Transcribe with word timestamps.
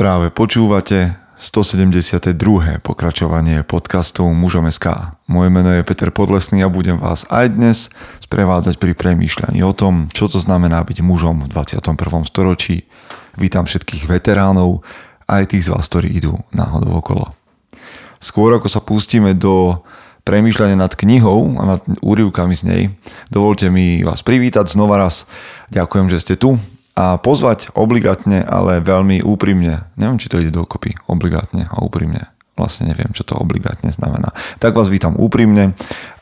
Práve 0.00 0.32
počúvate 0.32 1.12
172. 1.36 2.32
pokračovanie 2.80 3.60
podcastu 3.68 4.24
Mužom 4.32 4.64
SK. 4.64 5.12
Moje 5.28 5.52
meno 5.52 5.76
je 5.76 5.84
Peter 5.84 6.08
Podlesný 6.08 6.64
a 6.64 6.72
budem 6.72 6.96
vás 6.96 7.28
aj 7.28 7.52
dnes 7.52 7.92
sprevádzať 8.24 8.80
pri 8.80 8.96
premýšľaní 8.96 9.60
o 9.60 9.76
tom, 9.76 10.08
čo 10.08 10.24
to 10.32 10.40
znamená 10.40 10.80
byť 10.88 11.04
mužom 11.04 11.44
v 11.44 11.52
21. 11.52 12.00
storočí. 12.24 12.88
Vítam 13.36 13.68
všetkých 13.68 14.08
veteránov, 14.08 14.80
aj 15.28 15.52
tých 15.52 15.68
z 15.68 15.76
vás, 15.76 15.84
ktorí 15.92 16.16
idú 16.16 16.32
náhodou 16.48 16.96
okolo. 16.96 17.36
Skôr 18.24 18.56
ako 18.56 18.72
sa 18.72 18.80
pustíme 18.80 19.36
do 19.36 19.84
premýšľania 20.24 20.80
nad 20.80 20.96
knihou 20.96 21.60
a 21.60 21.76
nad 21.76 21.80
úrivkami 22.00 22.56
z 22.56 22.62
nej, 22.64 22.82
dovolte 23.28 23.68
mi 23.68 24.00
vás 24.00 24.24
privítať 24.24 24.64
znova 24.64 24.96
raz. 24.96 25.28
Ďakujem, 25.68 26.08
že 26.08 26.24
ste 26.24 26.40
tu 26.40 26.56
a 27.00 27.16
pozvať 27.16 27.72
obligátne, 27.72 28.44
ale 28.44 28.84
veľmi 28.84 29.24
úprimne. 29.24 29.88
Neviem, 29.96 30.20
či 30.20 30.28
to 30.28 30.36
ide 30.36 30.52
dokopy. 30.52 30.92
Obligátne 31.08 31.64
a 31.72 31.80
úprimne. 31.80 32.28
Vlastne 32.60 32.92
neviem, 32.92 33.08
čo 33.16 33.24
to 33.24 33.40
obligátne 33.40 33.88
znamená. 33.88 34.36
Tak 34.60 34.76
vás 34.76 34.92
vítam 34.92 35.16
úprimne 35.16 35.72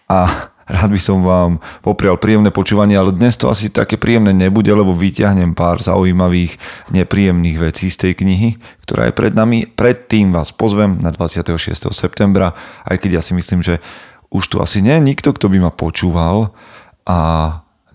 a 0.07 0.19
rád 0.79 0.95
by 0.95 1.01
som 1.03 1.27
vám 1.27 1.59
poprial 1.83 2.15
príjemné 2.15 2.55
počúvanie, 2.55 2.95
ale 2.95 3.11
dnes 3.11 3.35
to 3.35 3.51
asi 3.51 3.75
také 3.75 3.99
príjemné 3.99 4.31
nebude, 4.31 4.71
lebo 4.71 4.95
vyťahnem 4.95 5.59
pár 5.59 5.83
zaujímavých, 5.83 6.55
nepríjemných 6.95 7.59
vecí 7.59 7.91
z 7.91 7.99
tej 7.99 8.13
knihy, 8.23 8.63
ktorá 8.87 9.11
je 9.11 9.19
pred 9.19 9.35
nami. 9.35 9.67
Predtým 9.67 10.31
vás 10.31 10.55
pozvem 10.55 11.03
na 11.03 11.11
26. 11.11 11.91
septembra, 11.91 12.55
aj 12.87 13.03
keď 13.03 13.19
ja 13.19 13.23
si 13.27 13.35
myslím, 13.35 13.67
že 13.67 13.83
už 14.31 14.47
tu 14.47 14.57
asi 14.63 14.79
nie 14.79 14.95
je 14.95 15.03
nikto, 15.11 15.35
kto 15.35 15.51
by 15.51 15.59
ma 15.59 15.73
počúval 15.75 16.55
a 17.03 17.19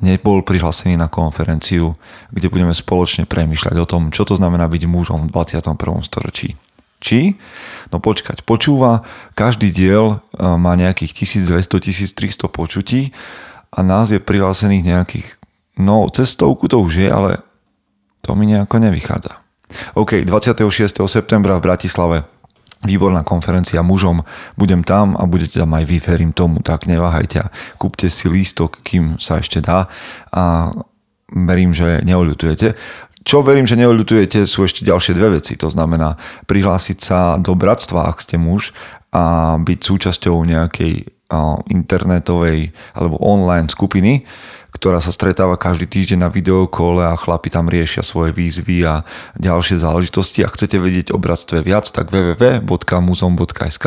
nebol 0.03 0.43
prihlásený 0.43 0.99
na 0.99 1.07
konferenciu, 1.07 1.95
kde 2.35 2.51
budeme 2.51 2.75
spoločne 2.75 3.23
premyšľať 3.23 3.75
o 3.79 3.87
tom, 3.87 4.11
čo 4.11 4.27
to 4.27 4.35
znamená 4.35 4.67
byť 4.67 4.83
mužom 4.83 5.31
v 5.31 5.31
21. 5.31 5.79
storočí. 6.03 6.59
Či? 6.99 7.39
No 7.91 7.99
počkať, 7.99 8.43
počúva, 8.47 9.03
každý 9.35 9.71
diel 9.71 10.19
e, 10.19 10.43
má 10.43 10.75
nejakých 10.75 11.23
1200-1300 11.47 12.47
počutí 12.47 13.11
a 13.71 13.83
nás 13.83 14.11
je 14.11 14.23
prihlásených 14.23 14.83
nejakých, 14.87 15.27
no 15.79 16.07
cestovku 16.07 16.71
to 16.71 16.79
už 16.79 17.03
je, 17.03 17.09
ale 17.11 17.43
to 18.23 18.35
mi 18.39 18.47
nejako 18.47 18.79
nevychádza. 18.79 19.43
OK, 19.99 20.23
26. 20.23 20.63
septembra 21.11 21.59
v 21.59 21.65
Bratislave 21.65 22.17
výborná 22.83 23.23
konferencia 23.23 23.81
mužom, 23.81 24.23
budem 24.59 24.83
tam 24.83 25.15
a 25.15 25.23
budete 25.25 25.59
tam 25.59 25.71
aj 25.73 25.83
vy, 25.87 25.97
verím 26.03 26.31
tomu, 26.35 26.59
tak 26.59 26.85
neváhajte 26.85 27.43
kúpte 27.77 28.07
si 28.09 28.29
lístok, 28.29 28.79
kým 28.83 29.19
sa 29.19 29.39
ešte 29.39 29.59
dá 29.59 29.87
a 30.31 30.71
verím, 31.33 31.73
že 31.73 31.99
neoľutujete. 32.05 32.77
Čo 33.23 33.39
verím, 33.39 33.63
že 33.63 33.79
neoľutujete, 33.79 34.43
sú 34.43 34.67
ešte 34.67 34.83
ďalšie 34.83 35.15
dve 35.15 35.39
veci. 35.39 35.55
To 35.55 35.71
znamená 35.71 36.19
prihlásiť 36.43 36.97
sa 36.99 37.39
do 37.39 37.55
bratstva, 37.55 38.11
ak 38.11 38.19
ste 38.19 38.35
muž 38.35 38.75
a 39.13 39.55
byť 39.61 39.79
súčasťou 39.79 40.35
nejakej 40.41 41.13
internetovej 41.69 42.73
alebo 42.93 43.17
online 43.17 43.65
skupiny, 43.65 44.21
ktorá 44.73 45.01
sa 45.01 45.13
stretáva 45.13 45.57
každý 45.57 45.85
týždeň 45.85 46.25
na 46.25 46.29
videokole 46.29 47.05
a 47.05 47.17
chlapi 47.17 47.49
tam 47.53 47.69
riešia 47.69 48.01
svoje 48.01 48.33
výzvy 48.33 48.85
a 48.85 49.05
ďalšie 49.37 49.77
záležitosti. 49.81 50.41
Ak 50.41 50.57
chcete 50.57 50.77
vedieť 50.81 51.13
o 51.13 51.21
bratstve 51.21 51.61
viac, 51.61 51.85
tak 51.89 52.09
www.muzom.sk 52.09 53.85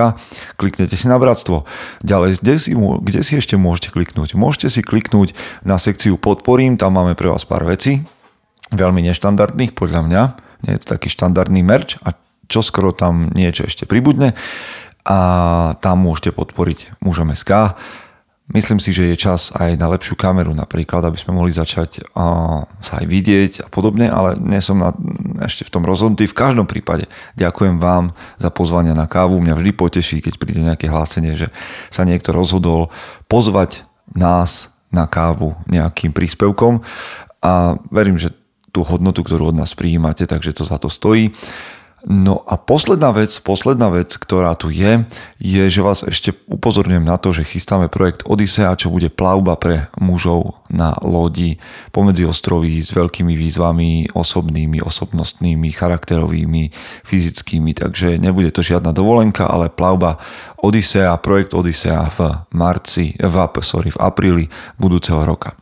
kliknete 0.58 0.94
si 0.94 1.06
na 1.10 1.18
bratstvo. 1.18 1.66
Ďalej, 2.06 2.42
kde 2.42 2.54
si, 2.58 2.70
kde 2.78 3.20
si 3.26 3.32
ešte 3.38 3.58
môžete 3.58 3.90
kliknúť? 3.94 4.38
Môžete 4.38 4.70
si 4.70 4.80
kliknúť 4.82 5.34
na 5.66 5.78
sekciu 5.78 6.18
podporím, 6.18 6.78
tam 6.78 6.98
máme 6.98 7.18
pre 7.18 7.30
vás 7.30 7.42
pár 7.46 7.66
vecí, 7.66 8.06
veľmi 8.70 9.02
neštandardných 9.10 9.74
podľa 9.74 10.00
mňa. 10.06 10.22
Nie 10.66 10.78
je 10.78 10.86
to 10.86 10.98
taký 10.98 11.10
štandardný 11.12 11.62
merch 11.66 11.98
a 12.06 12.14
čo 12.46 12.62
skoro 12.62 12.94
tam 12.94 13.34
niečo 13.34 13.66
ešte 13.66 13.90
pribudne 13.90 14.38
a 15.06 15.18
tam 15.78 16.02
môžete 16.02 16.34
podporiť 16.34 16.98
mužom 16.98 17.30
SK 17.30 17.78
Myslím 18.46 18.78
si, 18.78 18.94
že 18.94 19.10
je 19.10 19.18
čas 19.18 19.50
aj 19.58 19.74
na 19.74 19.90
lepšiu 19.90 20.14
kameru 20.14 20.54
napríklad, 20.54 21.02
aby 21.02 21.18
sme 21.18 21.34
mohli 21.34 21.50
začať 21.50 22.06
uh, 22.14 22.62
sa 22.78 23.02
aj 23.02 23.06
vidieť 23.10 23.52
a 23.66 23.68
podobne, 23.74 24.06
ale 24.06 24.38
nie 24.38 24.62
som 24.62 24.78
na, 24.78 24.94
ešte 25.42 25.66
v 25.66 25.74
tom 25.74 25.82
rozhodnutý. 25.82 26.30
V 26.30 26.38
každom 26.46 26.62
prípade 26.62 27.10
ďakujem 27.34 27.82
vám 27.82 28.14
za 28.38 28.54
pozvanie 28.54 28.94
na 28.94 29.10
kávu. 29.10 29.42
Mňa 29.42 29.58
vždy 29.58 29.70
poteší, 29.74 30.22
keď 30.22 30.38
príde 30.38 30.62
nejaké 30.62 30.86
hlásenie, 30.86 31.34
že 31.34 31.50
sa 31.90 32.06
niekto 32.06 32.30
rozhodol 32.30 32.94
pozvať 33.26 33.82
nás 34.14 34.70
na 34.94 35.10
kávu 35.10 35.58
nejakým 35.66 36.14
príspevkom 36.14 36.86
a 37.42 37.82
verím, 37.90 38.14
že 38.14 38.30
tú 38.70 38.86
hodnotu, 38.86 39.26
ktorú 39.26 39.50
od 39.50 39.58
nás 39.58 39.74
prijímate, 39.74 40.22
takže 40.22 40.54
to 40.54 40.62
za 40.62 40.78
to 40.78 40.86
stojí. 40.86 41.34
No 42.06 42.46
a 42.46 42.54
posledná 42.54 43.10
vec, 43.10 43.34
posledná 43.42 43.90
vec, 43.90 44.14
ktorá 44.14 44.54
tu 44.54 44.70
je, 44.70 45.02
je, 45.42 45.64
že 45.66 45.82
vás 45.82 46.06
ešte 46.06 46.30
upozorňujem 46.46 47.02
na 47.02 47.18
to, 47.18 47.34
že 47.34 47.42
chystáme 47.42 47.90
projekt 47.90 48.22
Odisea, 48.22 48.78
čo 48.78 48.94
bude 48.94 49.10
plavba 49.10 49.58
pre 49.58 49.90
mužov 49.98 50.62
na 50.70 50.94
lodi 51.02 51.58
pomedzi 51.90 52.22
ostroví 52.22 52.78
s 52.78 52.94
veľkými 52.94 53.34
výzvami 53.34 54.14
osobnými, 54.14 54.78
osobnostnými, 54.86 55.66
charakterovými, 55.74 56.70
fyzickými, 57.02 57.74
takže 57.74 58.22
nebude 58.22 58.54
to 58.54 58.62
žiadna 58.62 58.94
dovolenka, 58.94 59.50
ale 59.50 59.66
plavba 59.66 60.22
Odisea, 60.62 61.10
projekt 61.18 61.58
Odisea 61.58 62.06
v 62.06 62.46
marci, 62.54 63.18
v, 63.18 63.34
sorry, 63.66 63.90
v 63.90 63.98
apríli 63.98 64.44
budúceho 64.78 65.26
roka. 65.26 65.58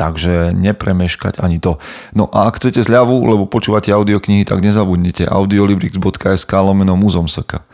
Takže 0.00 0.56
nepremeškať 0.56 1.44
ani 1.44 1.60
to. 1.60 1.76
No 2.16 2.24
a 2.32 2.48
ak 2.48 2.56
chcete 2.56 2.80
zľavu, 2.80 3.20
lebo 3.20 3.44
počúvate 3.44 3.92
audioknihy, 3.92 4.48
tak 4.48 4.64
nezabudnite 4.64 5.28
audiolibrix.sk 5.28 6.52
lomeno 6.56 6.96
muzomsaka. 6.96 7.68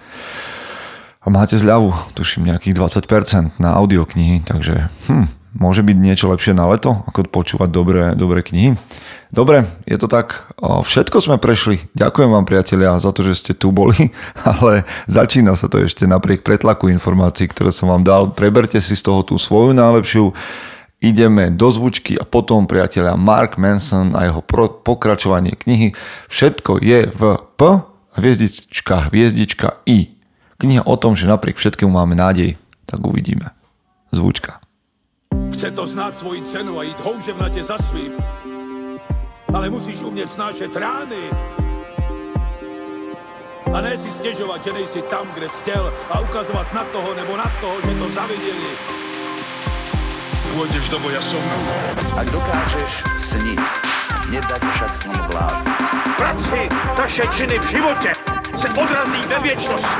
A 1.22 1.31
máte 1.31 1.54
zľavu, 1.54 1.94
tuším 2.19 2.50
nejakých 2.50 2.75
20% 2.75 3.62
na 3.62 3.78
audioknihy, 3.78 4.42
takže 4.42 4.91
hm, 5.06 5.26
môže 5.54 5.86
byť 5.86 5.97
niečo 6.03 6.26
lepšie 6.34 6.50
na 6.50 6.66
leto, 6.66 7.06
ako 7.06 7.31
počúvať 7.31 7.70
dobré, 7.70 8.03
dobré 8.19 8.42
knihy. 8.42 8.75
Dobre, 9.31 9.66
je 9.86 9.94
to 9.94 10.06
tak. 10.06 10.50
Všetko 10.59 11.19
sme 11.22 11.36
prešli. 11.38 11.82
Ďakujem 11.94 12.31
vám 12.31 12.47
priatelia 12.47 12.94
za 12.98 13.10
to, 13.10 13.26
že 13.26 13.38
ste 13.38 13.53
tu 13.54 13.70
boli, 13.70 14.10
ale 14.42 14.82
začína 15.06 15.54
sa 15.54 15.70
to 15.70 15.78
ešte 15.78 16.10
napriek 16.10 16.42
pretlaku 16.42 16.91
informácií, 16.91 17.50
ktoré 17.50 17.70
som 17.70 17.91
vám 17.91 18.03
dal. 18.03 18.34
Preberte 18.34 18.82
si 18.82 18.98
z 18.98 19.03
toho 19.03 19.22
tú 19.22 19.38
svoju 19.38 19.75
najlepšiu 19.75 20.34
ideme 21.01 21.53
do 21.53 21.69
zvučky 21.69 22.17
a 22.17 22.25
potom 22.25 22.65
priateľa 22.65 23.21
Mark 23.21 23.61
Manson 23.61 24.17
a 24.17 24.29
jeho 24.29 24.41
pokračovanie 24.81 25.57
knihy. 25.57 25.93
Všetko 26.33 26.81
je 26.81 27.12
v 27.12 27.23
P, 27.57 27.61
hviezdička, 28.17 29.12
hviezdička 29.12 29.84
I. 29.84 30.17
Kniha 30.57 30.89
o 30.89 30.97
tom, 30.97 31.12
že 31.12 31.29
napriek 31.29 31.61
všetkému 31.61 31.93
máme 31.93 32.17
nádej. 32.17 32.57
Tak 32.89 33.05
uvidíme. 33.05 33.53
Zvučka. 34.09 34.65
Chce 35.53 35.69
to 35.77 35.84
znáť 35.84 36.12
svoji 36.17 36.41
cenu 36.49 36.81
a 36.81 36.87
ísť 36.87 37.01
houževnate 37.05 37.61
za 37.61 37.77
svým. 37.77 38.17
Ale 39.53 39.69
musíš 39.69 40.01
umieť 40.01 40.33
snášať 40.33 40.73
rány. 40.73 41.23
A 43.69 43.77
ne 43.84 43.93
si 43.99 44.09
stiežovať, 44.09 44.61
že 44.65 44.73
nejsi 44.73 45.01
tam, 45.13 45.28
kde 45.37 45.53
si 45.53 45.59
chcel 45.67 45.93
a 46.09 46.25
ukazovať 46.25 46.67
na 46.73 46.84
toho 46.89 47.11
nebo 47.13 47.37
na 47.37 47.49
toho, 47.61 47.77
že 47.84 47.93
to 47.93 48.07
zavideli 48.09 48.71
pôjdeš 50.56 50.89
do 50.89 50.97
boja 51.05 51.21
som. 51.21 51.44
Ak 52.17 52.33
dokážeš 52.33 53.05
sniť, 53.21 53.61
nedať 54.33 54.62
však 54.72 54.93
sní 54.97 55.19
vlád. 55.28 55.61
Práci 56.17 56.61
taše 56.97 57.25
činy 57.28 57.61
v 57.61 57.67
živote 57.77 58.11
se 58.56 58.69
odrazí 58.72 59.21
ve 59.28 59.39
viečnosť. 59.45 59.91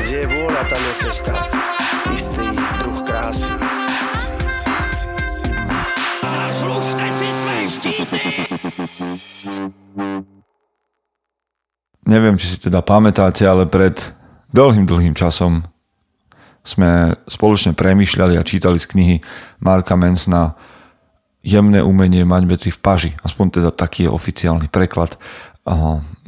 Kde 0.00 0.16
je 0.24 0.28
vôľa, 0.32 0.62
tam 0.72 0.80
je 0.80 0.94
cesta. 1.04 1.32
Istý 2.08 2.48
druh 2.80 3.00
krásy. 3.04 3.52
Zaslužte 6.24 7.06
si 7.12 7.28
své 7.28 7.56
štíty! 7.68 8.22
Neviem, 12.08 12.40
či 12.40 12.46
si 12.48 12.56
teda 12.56 12.80
pamätáte, 12.80 13.44
ale 13.44 13.68
pred 13.68 14.00
dlhým, 14.48 14.88
dlhým 14.88 15.12
časom 15.12 15.60
sme 16.68 17.16
spoločne 17.24 17.72
premyšľali 17.72 18.36
a 18.36 18.44
čítali 18.44 18.76
z 18.76 18.86
knihy 18.92 19.16
Marka 19.64 19.96
Mensna 19.96 20.52
Jemné 21.40 21.80
umenie 21.80 22.28
mať 22.28 22.42
veci 22.44 22.68
v 22.68 22.76
paži. 22.76 23.10
Aspoň 23.24 23.62
teda 23.62 23.70
taký 23.72 24.04
je 24.04 24.12
oficiálny 24.12 24.68
preklad 24.68 25.16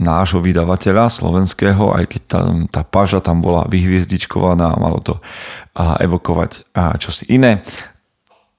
nášho 0.00 0.40
vydavateľa 0.40 1.08
slovenského, 1.08 1.96
aj 1.96 2.04
keď 2.08 2.22
tá, 2.28 2.40
tá 2.69 2.82
paža 2.84 3.20
tam 3.25 3.40
bola 3.40 3.64
vyhviezdičkovaná 3.69 4.76
a 4.76 4.81
malo 4.81 5.00
to 5.00 5.16
evokovať 5.76 6.72
a 6.76 6.96
čosi 7.00 7.28
iné. 7.32 7.64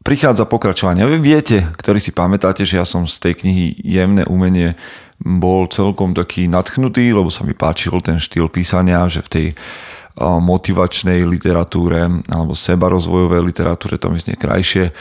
Prichádza 0.02 0.50
pokračovanie. 0.50 1.06
Vy 1.06 1.22
viete, 1.22 1.62
ktorí 1.78 2.02
si 2.02 2.10
pamätáte, 2.10 2.66
že 2.66 2.82
ja 2.82 2.86
som 2.90 3.06
z 3.06 3.22
tej 3.22 3.34
knihy 3.46 3.78
Jemné 3.86 4.26
umenie 4.26 4.74
bol 5.22 5.70
celkom 5.70 6.18
taký 6.18 6.50
natchnutý, 6.50 7.14
lebo 7.14 7.30
sa 7.30 7.46
mi 7.46 7.54
páčil 7.54 7.94
ten 8.02 8.18
štýl 8.18 8.50
písania, 8.50 9.06
že 9.06 9.22
v 9.22 9.30
tej 9.30 9.48
motivačnej 10.20 11.24
literatúre 11.24 12.10
alebo 12.28 12.52
sebarozvojovej 12.52 13.42
literatúre, 13.46 13.96
to 13.96 14.12
myslím 14.12 14.36
krajšie, 14.36 14.92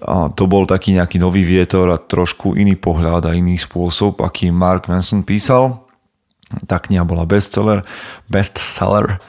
A 0.00 0.32
to 0.32 0.48
bol 0.48 0.64
taký 0.64 0.96
nejaký 0.96 1.20
nový 1.20 1.44
vietor 1.44 1.92
a 1.92 2.00
trošku 2.00 2.56
iný 2.56 2.76
pohľad 2.76 3.28
a 3.28 3.36
iný 3.36 3.60
spôsob, 3.60 4.24
aký 4.24 4.48
Mark 4.48 4.88
Manson 4.88 5.20
písal. 5.20 5.84
Tá 6.66 6.80
kniha 6.80 7.04
bola 7.06 7.28
bestseller, 7.28 7.84
bestseller, 8.26 9.20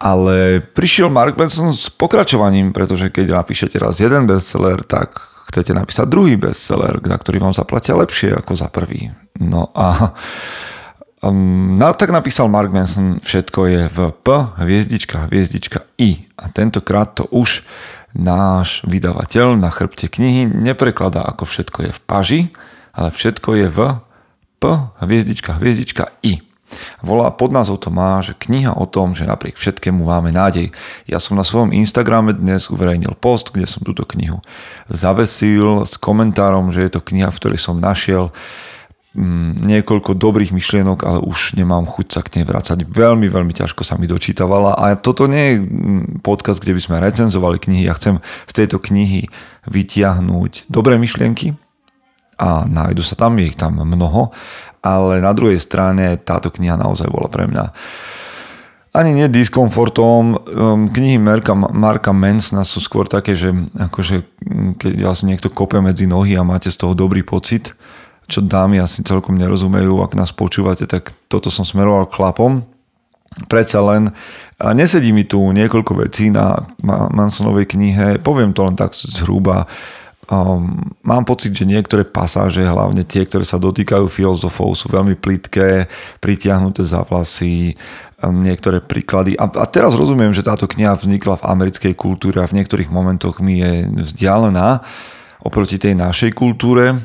ale 0.00 0.64
prišiel 0.64 1.12
Mark 1.12 1.36
Manson 1.36 1.70
s 1.70 1.92
pokračovaním, 1.92 2.72
pretože 2.72 3.12
keď 3.12 3.44
napíšete 3.44 3.76
raz 3.78 4.00
jeden 4.00 4.26
bestseller, 4.26 4.82
tak 4.82 5.20
chcete 5.52 5.76
napísať 5.76 6.08
druhý 6.08 6.34
bestseller, 6.40 6.98
na 7.04 7.14
ktorý 7.20 7.44
vám 7.44 7.54
zaplatia 7.54 7.94
lepšie 7.94 8.34
ako 8.34 8.58
za 8.58 8.72
prvý. 8.72 9.12
No 9.38 9.70
a 9.76 10.16
um, 11.24 11.80
no, 11.80 11.88
tak 11.96 12.12
napísal 12.12 12.52
Mark 12.52 12.68
Manson, 12.68 13.18
všetko 13.24 13.60
je 13.66 13.82
v 13.88 13.98
P, 14.12 14.26
hviezdička, 14.60 15.26
hviezdička 15.32 15.88
I. 15.96 16.28
A 16.36 16.52
tentokrát 16.52 17.16
to 17.16 17.24
už 17.32 17.64
náš 18.14 18.84
vydavateľ 18.86 19.58
na 19.58 19.72
chrbte 19.72 20.06
knihy 20.06 20.46
neprekladá 20.46 21.24
ako 21.26 21.48
všetko 21.48 21.78
je 21.88 21.92
v 21.96 22.00
paži, 22.06 22.40
ale 22.94 23.10
všetko 23.10 23.50
je 23.58 23.66
v 23.72 23.78
P, 24.60 24.62
hviezdička, 25.02 25.58
hviezdička 25.58 26.14
I. 26.22 26.44
Volá 27.04 27.30
pod 27.30 27.54
názov 27.54 27.82
to 27.84 27.90
má, 27.92 28.18
že 28.24 28.34
kniha 28.34 28.74
o 28.74 28.86
tom, 28.88 29.14
že 29.14 29.28
napriek 29.28 29.54
všetkému 29.54 30.02
máme 30.02 30.34
nádej. 30.34 30.74
Ja 31.06 31.22
som 31.22 31.38
na 31.38 31.46
svojom 31.46 31.70
Instagrame 31.70 32.34
dnes 32.34 32.66
uverejnil 32.72 33.14
post, 33.18 33.54
kde 33.54 33.68
som 33.68 33.86
túto 33.86 34.02
knihu 34.16 34.42
zavesil 34.90 35.86
s 35.86 35.94
komentárom, 36.00 36.74
že 36.74 36.86
je 36.86 36.90
to 36.98 37.00
kniha, 37.04 37.30
v 37.30 37.38
ktorej 37.38 37.60
som 37.60 37.78
našiel 37.78 38.34
niekoľko 39.14 40.18
dobrých 40.18 40.50
myšlienok, 40.50 41.06
ale 41.06 41.18
už 41.22 41.54
nemám 41.54 41.86
chuť 41.86 42.06
sa 42.10 42.20
k 42.26 42.38
nej 42.38 42.44
vrácať. 42.44 42.82
Veľmi, 42.82 43.30
veľmi 43.30 43.54
ťažko 43.54 43.86
sa 43.86 43.94
mi 43.94 44.10
dočítavala 44.10 44.74
a 44.74 44.98
toto 44.98 45.30
nie 45.30 45.54
je 45.54 45.56
mm, 45.62 46.02
podcast, 46.26 46.58
kde 46.58 46.74
by 46.74 46.82
sme 46.82 46.96
recenzovali 46.98 47.62
knihy. 47.62 47.86
Ja 47.86 47.94
chcem 47.94 48.18
z 48.50 48.52
tejto 48.52 48.82
knihy 48.82 49.30
vytiahnuť 49.70 50.66
dobré 50.66 50.98
myšlienky 50.98 51.54
a 52.42 52.66
nájdu 52.66 53.06
sa 53.06 53.14
tam, 53.14 53.38
je 53.38 53.54
ich 53.54 53.58
tam 53.58 53.78
mnoho, 53.78 54.34
ale 54.82 55.22
na 55.22 55.30
druhej 55.30 55.62
strane 55.62 56.18
táto 56.18 56.50
kniha 56.50 56.74
naozaj 56.74 57.06
bola 57.06 57.30
pre 57.30 57.46
mňa 57.46 57.64
ani 58.94 59.10
nie 59.10 59.26
diskomfortom. 59.26 60.22
Ehm, 60.38 60.38
knihy 60.94 61.18
Marka, 61.18 61.54
Marka 61.54 62.14
Mansona 62.14 62.62
sú 62.62 62.78
skôr 62.78 63.10
také, 63.10 63.34
že 63.34 63.50
akože, 63.74 64.22
mm, 64.22 64.70
keď 64.78 64.92
vás 65.02 65.26
niekto 65.26 65.50
kope 65.50 65.82
medzi 65.82 66.06
nohy 66.06 66.38
a 66.38 66.46
máte 66.46 66.70
z 66.70 66.78
toho 66.78 66.94
dobrý 66.94 67.26
pocit, 67.26 67.74
čo 68.24 68.40
dámy 68.40 68.80
asi 68.80 69.04
celkom 69.04 69.36
nerozumejú, 69.36 70.00
ak 70.00 70.16
nás 70.16 70.32
počúvate, 70.32 70.88
tak 70.88 71.12
toto 71.28 71.52
som 71.52 71.66
smeroval 71.66 72.08
chlapom. 72.08 72.64
Predsa 73.50 73.82
len 73.82 74.14
nesedí 74.62 75.10
mi 75.10 75.26
tu 75.26 75.42
niekoľko 75.42 76.06
vecí 76.06 76.30
na 76.30 76.54
Mansonovej 76.86 77.74
knihe, 77.74 78.22
poviem 78.22 78.54
to 78.54 78.62
len 78.62 78.78
tak 78.78 78.94
zhruba. 78.94 79.66
Um, 80.24 80.96
mám 81.04 81.28
pocit, 81.28 81.52
že 81.52 81.68
niektoré 81.68 82.00
pasáže, 82.00 82.64
hlavne 82.64 83.04
tie, 83.04 83.28
ktoré 83.28 83.44
sa 83.44 83.60
dotýkajú 83.60 84.08
filozofov, 84.08 84.72
sú 84.72 84.88
veľmi 84.88 85.20
plitké, 85.20 85.84
pritiahnuté 86.16 86.80
za 86.80 87.04
vlasy, 87.04 87.76
um, 88.24 88.40
niektoré 88.40 88.80
príklady. 88.80 89.36
A, 89.36 89.52
a 89.52 89.68
teraz 89.68 89.92
rozumiem, 89.92 90.32
že 90.32 90.40
táto 90.40 90.64
kniha 90.64 90.96
vznikla 90.96 91.44
v 91.44 91.46
americkej 91.58 91.92
kultúre 91.92 92.40
a 92.40 92.48
v 92.48 92.56
niektorých 92.56 92.88
momentoch 92.88 93.44
mi 93.44 93.60
je 93.60 93.84
vzdialená 93.84 94.80
oproti 95.44 95.76
tej 95.76 95.92
našej 95.92 96.32
kultúre. 96.32 96.96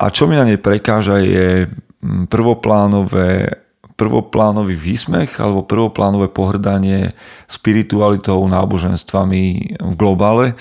A 0.00 0.08
čo 0.08 0.24
mi 0.24 0.32
na 0.32 0.48
nej 0.48 0.56
prekáža 0.56 1.20
je 1.20 1.68
mm, 1.68 2.32
prvoplánové 2.32 3.60
prvoplánový 4.00 4.80
výsmech 4.80 5.36
alebo 5.44 5.68
prvoplánové 5.68 6.32
pohrdanie 6.32 7.12
spiritualitou, 7.44 8.40
náboženstvami 8.48 9.42
v 9.76 9.94
globále. 10.00 10.56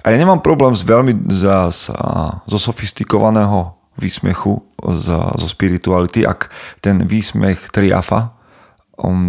A 0.00 0.08
ja 0.08 0.16
nemám 0.16 0.40
problém 0.40 0.72
s 0.72 0.88
veľmi 0.88 1.28
za, 1.28 1.68
zo 2.48 2.58
sofistikovaného 2.58 3.76
výsmechu 4.00 4.64
za, 4.80 5.36
zo 5.36 5.48
spirituality, 5.50 6.24
ak 6.24 6.48
ten 6.80 7.04
výsmech 7.04 7.68
triafa, 7.68 8.37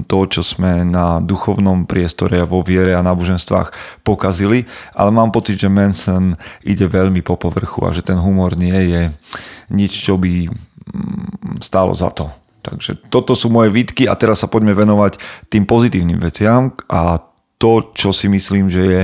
to, 0.09 0.19
čo 0.25 0.41
sme 0.41 0.81
na 0.81 1.21
duchovnom 1.21 1.85
priestore 1.85 2.41
vo 2.41 2.65
viere 2.65 2.97
a 2.97 3.05
náboženstvách 3.05 4.01
pokazili, 4.01 4.65
ale 4.97 5.13
mám 5.13 5.29
pocit, 5.29 5.61
že 5.61 5.69
Manson 5.69 6.33
ide 6.65 6.89
veľmi 6.89 7.21
po 7.21 7.37
povrchu 7.37 7.85
a 7.85 7.93
že 7.93 8.01
ten 8.01 8.17
humor 8.17 8.57
nie 8.57 8.73
je 8.73 9.01
nič, 9.69 9.91
čo 9.93 10.17
by 10.17 10.49
mm, 10.49 11.61
stálo 11.61 11.93
za 11.93 12.09
to. 12.09 12.25
Takže 12.65 13.07
toto 13.07 13.37
sú 13.37 13.47
moje 13.53 13.71
výtky 13.71 14.09
a 14.09 14.17
teraz 14.17 14.41
sa 14.43 14.51
poďme 14.51 14.75
venovať 14.75 15.21
tým 15.47 15.63
pozitívnym 15.63 16.19
veciam 16.19 16.73
a 16.89 17.21
to, 17.59 17.91
čo 17.91 18.15
si 18.15 18.31
myslím, 18.31 18.71
že 18.71 18.81
je 18.81 19.01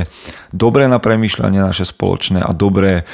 dobré 0.55 0.87
na 0.87 0.97
premýšľanie 0.97 1.59
naše 1.59 1.85
spoločné 1.85 2.39
a 2.39 2.55
dobré 2.55 3.03
a 3.03 3.05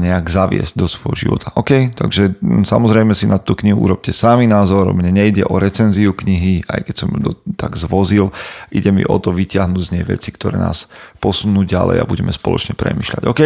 nejak 0.00 0.32
zaviesť 0.32 0.80
do 0.80 0.88
svojho 0.88 1.28
života. 1.28 1.52
OK, 1.52 1.92
takže 1.92 2.40
mm, 2.40 2.64
samozrejme 2.64 3.12
si 3.12 3.28
na 3.28 3.36
tú 3.36 3.52
knihu 3.52 3.76
urobte 3.76 4.16
sami 4.16 4.48
názor, 4.48 4.96
mne 4.96 5.12
nejde 5.12 5.44
o 5.44 5.60
recenziu 5.60 6.16
knihy, 6.16 6.64
aj 6.64 6.88
keď 6.88 6.94
som 6.96 7.12
ju 7.12 7.36
tak 7.52 7.76
zvozil, 7.76 8.32
ide 8.72 8.88
mi 8.88 9.04
o 9.04 9.16
to 9.20 9.28
vyťahnuť 9.28 9.82
z 9.84 9.92
nej 10.00 10.04
veci, 10.08 10.32
ktoré 10.32 10.56
nás 10.56 10.88
posunú 11.20 11.68
ďalej 11.68 12.00
a 12.00 12.08
budeme 12.08 12.32
spoločne 12.32 12.72
premyšľať. 12.72 13.22
OK? 13.28 13.40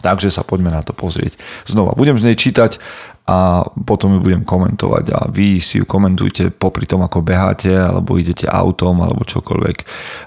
Takže 0.00 0.32
sa 0.32 0.40
poďme 0.40 0.72
na 0.72 0.80
to 0.80 0.96
pozrieť. 0.96 1.36
Znova, 1.68 1.92
budem 1.92 2.16
z 2.16 2.32
nej 2.32 2.36
čítať 2.36 2.80
a 3.28 3.66
potom 3.66 4.16
ju 4.16 4.20
budem 4.22 4.40
komentovať 4.46 5.04
a 5.12 5.18
vy 5.28 5.60
si 5.60 5.82
ju 5.82 5.84
komentujte 5.84 6.48
popri 6.54 6.88
tom, 6.88 7.04
ako 7.04 7.20
beháte, 7.20 7.74
alebo 7.74 8.16
idete 8.16 8.48
autom, 8.48 9.04
alebo 9.04 9.26
čokoľvek 9.26 9.76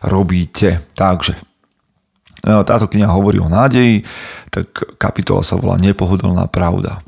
robíte. 0.06 0.86
Takže 0.94 1.49
táto 2.44 2.88
kniha 2.88 3.12
hovorí 3.12 3.40
o 3.40 3.52
nádeji, 3.52 4.04
tak 4.50 4.72
kapitola 4.96 5.44
sa 5.44 5.60
volá 5.60 5.76
Nepohodlná 5.76 6.48
pravda. 6.48 7.04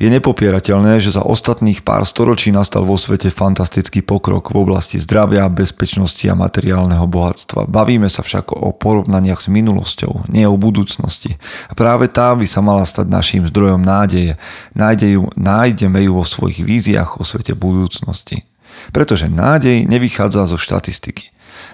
Je 0.00 0.08
nepopierateľné, 0.08 0.96
že 0.96 1.12
za 1.12 1.20
ostatných 1.20 1.84
pár 1.84 2.08
storočí 2.08 2.48
nastal 2.48 2.88
vo 2.88 2.96
svete 2.96 3.28
fantastický 3.28 4.00
pokrok 4.00 4.48
v 4.48 4.64
oblasti 4.64 4.96
zdravia, 4.96 5.44
bezpečnosti 5.52 6.24
a 6.24 6.32
materiálneho 6.32 7.04
bohatstva. 7.04 7.68
Bavíme 7.68 8.08
sa 8.08 8.24
však 8.24 8.48
o 8.48 8.72
porovnaniach 8.72 9.44
s 9.44 9.52
minulosťou, 9.52 10.32
nie 10.32 10.48
o 10.48 10.56
budúcnosti. 10.56 11.36
A 11.68 11.76
práve 11.76 12.08
tá 12.08 12.32
by 12.32 12.48
sa 12.48 12.64
mala 12.64 12.88
stať 12.88 13.12
našim 13.12 13.44
zdrojom 13.44 13.84
nádeje. 13.84 14.40
Nájdeju, 14.72 15.36
nájdeme 15.36 16.00
ju 16.00 16.16
vo 16.16 16.24
svojich 16.24 16.64
víziách 16.64 17.20
o 17.20 17.22
svete 17.28 17.52
budúcnosti. 17.52 18.48
Pretože 18.96 19.28
nádej 19.28 19.84
nevychádza 19.84 20.48
zo 20.48 20.56
štatistiky. 20.56 21.28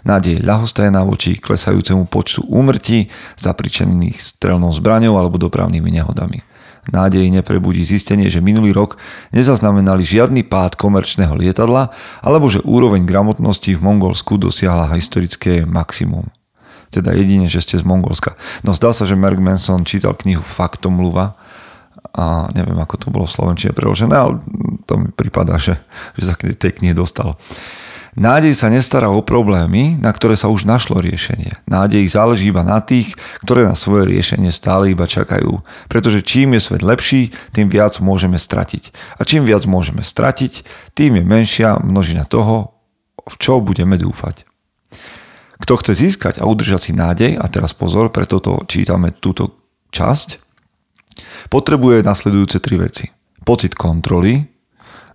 Nádej 0.06 0.43
ľahostajná 0.43 1.03
voči 1.03 1.37
klesajúcemu 1.37 2.06
počtu 2.06 2.47
úmrtí 2.47 3.11
zapričených 3.38 4.19
strelnou 4.19 4.71
zbraňou 4.71 5.19
alebo 5.19 5.37
dopravnými 5.37 5.91
nehodami. 5.91 6.43
Nádej 6.87 7.27
neprebudí 7.35 7.83
zistenie, 7.83 8.31
že 8.31 8.38
minulý 8.38 8.71
rok 8.71 8.94
nezaznamenali 9.35 10.06
žiadny 10.06 10.47
pád 10.47 10.79
komerčného 10.79 11.35
lietadla 11.35 11.90
alebo 12.23 12.47
že 12.47 12.62
úroveň 12.62 13.02
gramotnosti 13.02 13.75
v 13.75 13.83
Mongolsku 13.83 14.38
dosiahla 14.38 14.95
historické 14.95 15.66
maximum. 15.66 16.31
Teda 16.95 17.11
jedine, 17.11 17.50
že 17.50 17.59
ste 17.59 17.83
z 17.83 17.83
Mongolska. 17.83 18.38
No 18.62 18.71
zdá 18.71 18.95
sa, 18.95 19.02
že 19.02 19.19
Mark 19.19 19.43
Manson 19.43 19.83
čítal 19.83 20.14
knihu 20.14 20.47
Faktomluva 20.47 21.35
a 22.14 22.47
neviem, 22.55 22.78
ako 22.78 22.95
to 22.97 23.07
bolo 23.11 23.26
v 23.26 23.35
Slovenčine 23.35 23.75
preložené, 23.75 24.14
ale 24.14 24.38
to 24.87 24.95
mi 24.95 25.11
prípada, 25.11 25.59
že, 25.59 25.76
že 26.14 26.31
sa 26.31 26.38
k 26.38 26.55
tej 26.55 26.81
knihe 26.81 26.95
dostal. 26.95 27.35
Nádej 28.16 28.56
sa 28.56 28.73
nestará 28.73 29.12
o 29.12 29.20
problémy, 29.20 30.00
na 30.00 30.08
ktoré 30.08 30.40
sa 30.40 30.49
už 30.49 30.64
našlo 30.64 31.04
riešenie. 31.04 31.61
Nádej 31.68 32.08
záleží 32.08 32.49
iba 32.49 32.64
na 32.64 32.80
tých, 32.80 33.12
ktoré 33.44 33.68
na 33.68 33.76
svoje 33.76 34.08
riešenie 34.08 34.49
stále 34.49 34.88
iba 34.88 35.04
čakajú. 35.04 35.61
Pretože 35.92 36.25
čím 36.25 36.56
je 36.56 36.64
svet 36.64 36.80
lepší, 36.80 37.37
tým 37.52 37.68
viac 37.68 38.00
môžeme 38.00 38.40
stratiť. 38.40 38.88
A 39.20 39.28
čím 39.28 39.44
viac 39.44 39.68
môžeme 39.68 40.00
stratiť, 40.00 40.64
tým 40.96 41.20
je 41.20 41.25
menšia 41.28 41.76
množina 41.76 42.25
toho, 42.25 42.73
v 43.20 43.37
čo 43.37 43.61
budeme 43.61 44.00
dúfať. 44.00 44.49
Kto 45.61 45.76
chce 45.76 45.92
získať 45.92 46.40
a 46.40 46.49
udržať 46.49 46.88
si 46.88 46.92
nádej, 46.96 47.37
a 47.37 47.44
teraz 47.52 47.76
pozor, 47.76 48.08
preto 48.08 48.40
to 48.40 48.64
čítame 48.64 49.12
túto 49.12 49.61
časť, 49.92 50.40
potrebuje 51.52 52.00
nasledujúce 52.00 52.64
tri 52.64 52.80
veci. 52.80 53.04
Pocit 53.44 53.76
kontroly, 53.76 54.40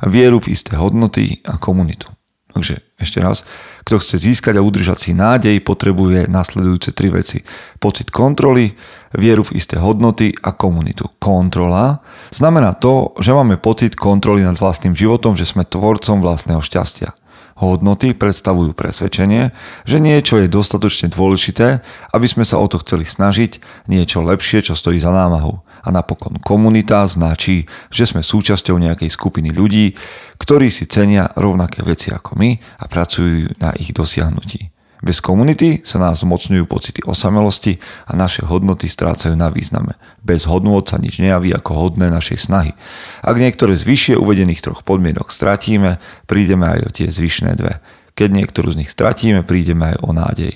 vieru 0.05 0.37
v 0.37 0.53
isté 0.53 0.77
hodnoty 0.77 1.41
a 1.49 1.57
komunitu. 1.57 2.20
Takže 2.61 2.77
ešte 3.01 3.17
raz, 3.25 3.41
kto 3.81 3.97
chce 3.97 4.21
získať 4.21 4.53
a 4.53 4.61
udržať 4.61 5.09
si 5.09 5.11
nádej, 5.17 5.65
potrebuje 5.65 6.29
nasledujúce 6.29 6.93
tri 6.93 7.09
veci. 7.09 7.41
Pocit 7.81 8.13
kontroly, 8.13 8.77
vieru 9.17 9.41
v 9.41 9.57
isté 9.57 9.81
hodnoty 9.81 10.29
a 10.45 10.53
komunitu. 10.53 11.09
Kontrola 11.17 12.05
znamená 12.29 12.77
to, 12.77 13.17
že 13.17 13.33
máme 13.33 13.57
pocit 13.57 13.97
kontroly 13.97 14.45
nad 14.45 14.61
vlastným 14.61 14.93
životom, 14.93 15.33
že 15.33 15.49
sme 15.49 15.65
tvorcom 15.65 16.21
vlastného 16.21 16.61
šťastia. 16.61 17.17
Hodnoty 17.61 18.17
predstavujú 18.17 18.73
presvedčenie, 18.73 19.53
že 19.85 20.01
niečo 20.01 20.41
je 20.41 20.49
dostatočne 20.49 21.13
dôležité, 21.13 21.85
aby 22.09 22.25
sme 22.25 22.41
sa 22.41 22.57
o 22.57 22.65
to 22.65 22.81
chceli 22.81 23.05
snažiť, 23.05 23.85
niečo 23.85 24.25
lepšie, 24.25 24.65
čo 24.65 24.73
stojí 24.73 24.97
za 24.97 25.13
námahu. 25.13 25.61
A 25.85 25.93
napokon 25.93 26.41
komunita 26.41 27.05
značí, 27.05 27.69
že 27.93 28.09
sme 28.09 28.25
súčasťou 28.25 28.81
nejakej 28.81 29.13
skupiny 29.13 29.53
ľudí, 29.53 29.93
ktorí 30.41 30.73
si 30.73 30.89
cenia 30.89 31.29
rovnaké 31.37 31.85
veci 31.85 32.09
ako 32.09 32.33
my 32.33 32.81
a 32.81 32.85
pracujú 32.89 33.53
na 33.61 33.77
ich 33.77 33.93
dosiahnutí. 33.93 34.80
Bez 35.01 35.17
komunity 35.17 35.81
sa 35.81 35.97
nás 35.97 36.21
zmocňujú 36.21 36.69
pocity 36.69 37.01
osamelosti 37.01 37.81
a 38.05 38.13
naše 38.13 38.45
hodnoty 38.45 38.85
strácajú 38.85 39.33
na 39.33 39.49
význame. 39.49 39.97
Bez 40.21 40.45
hodnôt 40.45 40.85
sa 40.85 41.01
nič 41.01 41.17
nejaví 41.17 41.49
ako 41.57 41.73
hodné 41.73 42.13
našej 42.13 42.37
snahy. 42.37 42.77
Ak 43.25 43.33
niektoré 43.41 43.73
z 43.73 43.89
vyššie 43.89 44.15
uvedených 44.21 44.61
troch 44.61 44.85
podmienok 44.85 45.33
stratíme, 45.33 45.97
prídeme 46.29 46.69
aj 46.69 46.79
o 46.85 46.89
tie 46.93 47.09
zvyšné 47.09 47.57
dve. 47.57 47.81
Keď 48.13 48.29
niektorú 48.29 48.69
z 48.69 48.85
nich 48.85 48.93
stratíme, 48.93 49.41
prídeme 49.41 49.97
aj 49.97 50.05
o 50.05 50.13
nádej. 50.13 50.53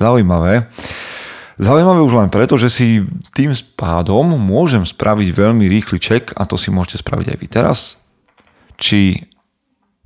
Zaujímavé. 0.00 0.72
Zaujímavé 1.60 2.00
už 2.00 2.16
len 2.16 2.32
preto, 2.32 2.56
že 2.56 2.72
si 2.72 3.04
tým 3.36 3.52
spádom 3.52 4.32
môžem 4.40 4.88
spraviť 4.88 5.28
veľmi 5.36 5.68
rýchly 5.68 6.00
ček 6.00 6.32
a 6.32 6.48
to 6.48 6.56
si 6.56 6.72
môžete 6.72 7.04
spraviť 7.04 7.36
aj 7.36 7.38
vy 7.40 7.46
teraz, 7.52 7.78
či 8.80 9.28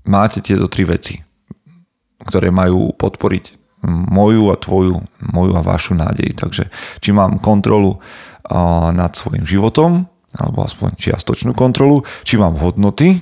máte 0.02 0.42
tieto 0.42 0.66
tri 0.66 0.82
veci 0.82 1.29
ktoré 2.30 2.54
majú 2.54 2.94
podporiť 2.94 3.58
moju 3.88 4.52
a 4.52 4.56
tvoju, 4.60 5.02
moju 5.24 5.52
a 5.56 5.64
vašu 5.64 5.96
nádej. 5.96 6.36
Takže 6.36 6.68
či 7.00 7.10
mám 7.10 7.40
kontrolu 7.40 7.98
nad 8.94 9.12
svojim 9.16 9.44
životom, 9.44 10.06
alebo 10.30 10.62
aspoň 10.62 10.94
čiastočnú 10.94 11.56
kontrolu, 11.58 12.06
či 12.22 12.38
mám 12.38 12.54
hodnoty, 12.60 13.18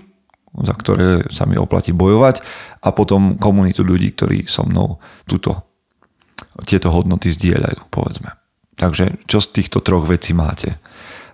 za 0.58 0.74
ktoré 0.74 1.28
sa 1.30 1.46
mi 1.46 1.54
oplatí 1.54 1.94
bojovať 1.94 2.42
a 2.82 2.88
potom 2.90 3.38
komunitu 3.38 3.86
ľudí, 3.86 4.12
ktorí 4.12 4.38
so 4.50 4.66
mnou 4.66 4.98
túto, 5.24 5.62
tieto 6.66 6.90
hodnoty 6.90 7.30
zdieľajú, 7.30 7.88
povedzme. 7.92 8.34
Takže 8.78 9.26
čo 9.26 9.38
z 9.42 9.48
týchto 9.58 9.82
troch 9.82 10.06
vecí 10.06 10.34
máte? 10.34 10.78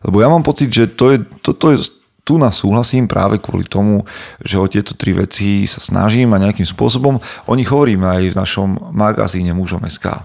Lebo 0.05 0.21
ja 0.21 0.29
mám 0.29 0.45
pocit, 0.45 0.69
že 0.69 0.93
to 0.93 1.17
je, 1.17 1.19
to, 1.41 1.57
to 1.57 1.67
je 1.73 1.79
tu 2.25 2.41
nás 2.41 2.57
súhlasím 2.57 3.05
práve 3.05 3.37
kvôli 3.37 3.69
tomu, 3.69 4.09
že 4.41 4.57
o 4.57 4.65
tieto 4.65 4.97
tri 4.97 5.13
veci 5.13 5.69
sa 5.69 5.79
snažím 5.79 6.33
a 6.33 6.41
nejakým 6.41 6.65
spôsobom 6.65 7.21
o 7.21 7.53
nich 7.53 7.69
hovoríme 7.69 8.09
aj 8.09 8.33
v 8.33 8.39
našom 8.41 8.69
magazíne 8.97 9.53
Mužom 9.53 9.85
SK. 9.85 10.25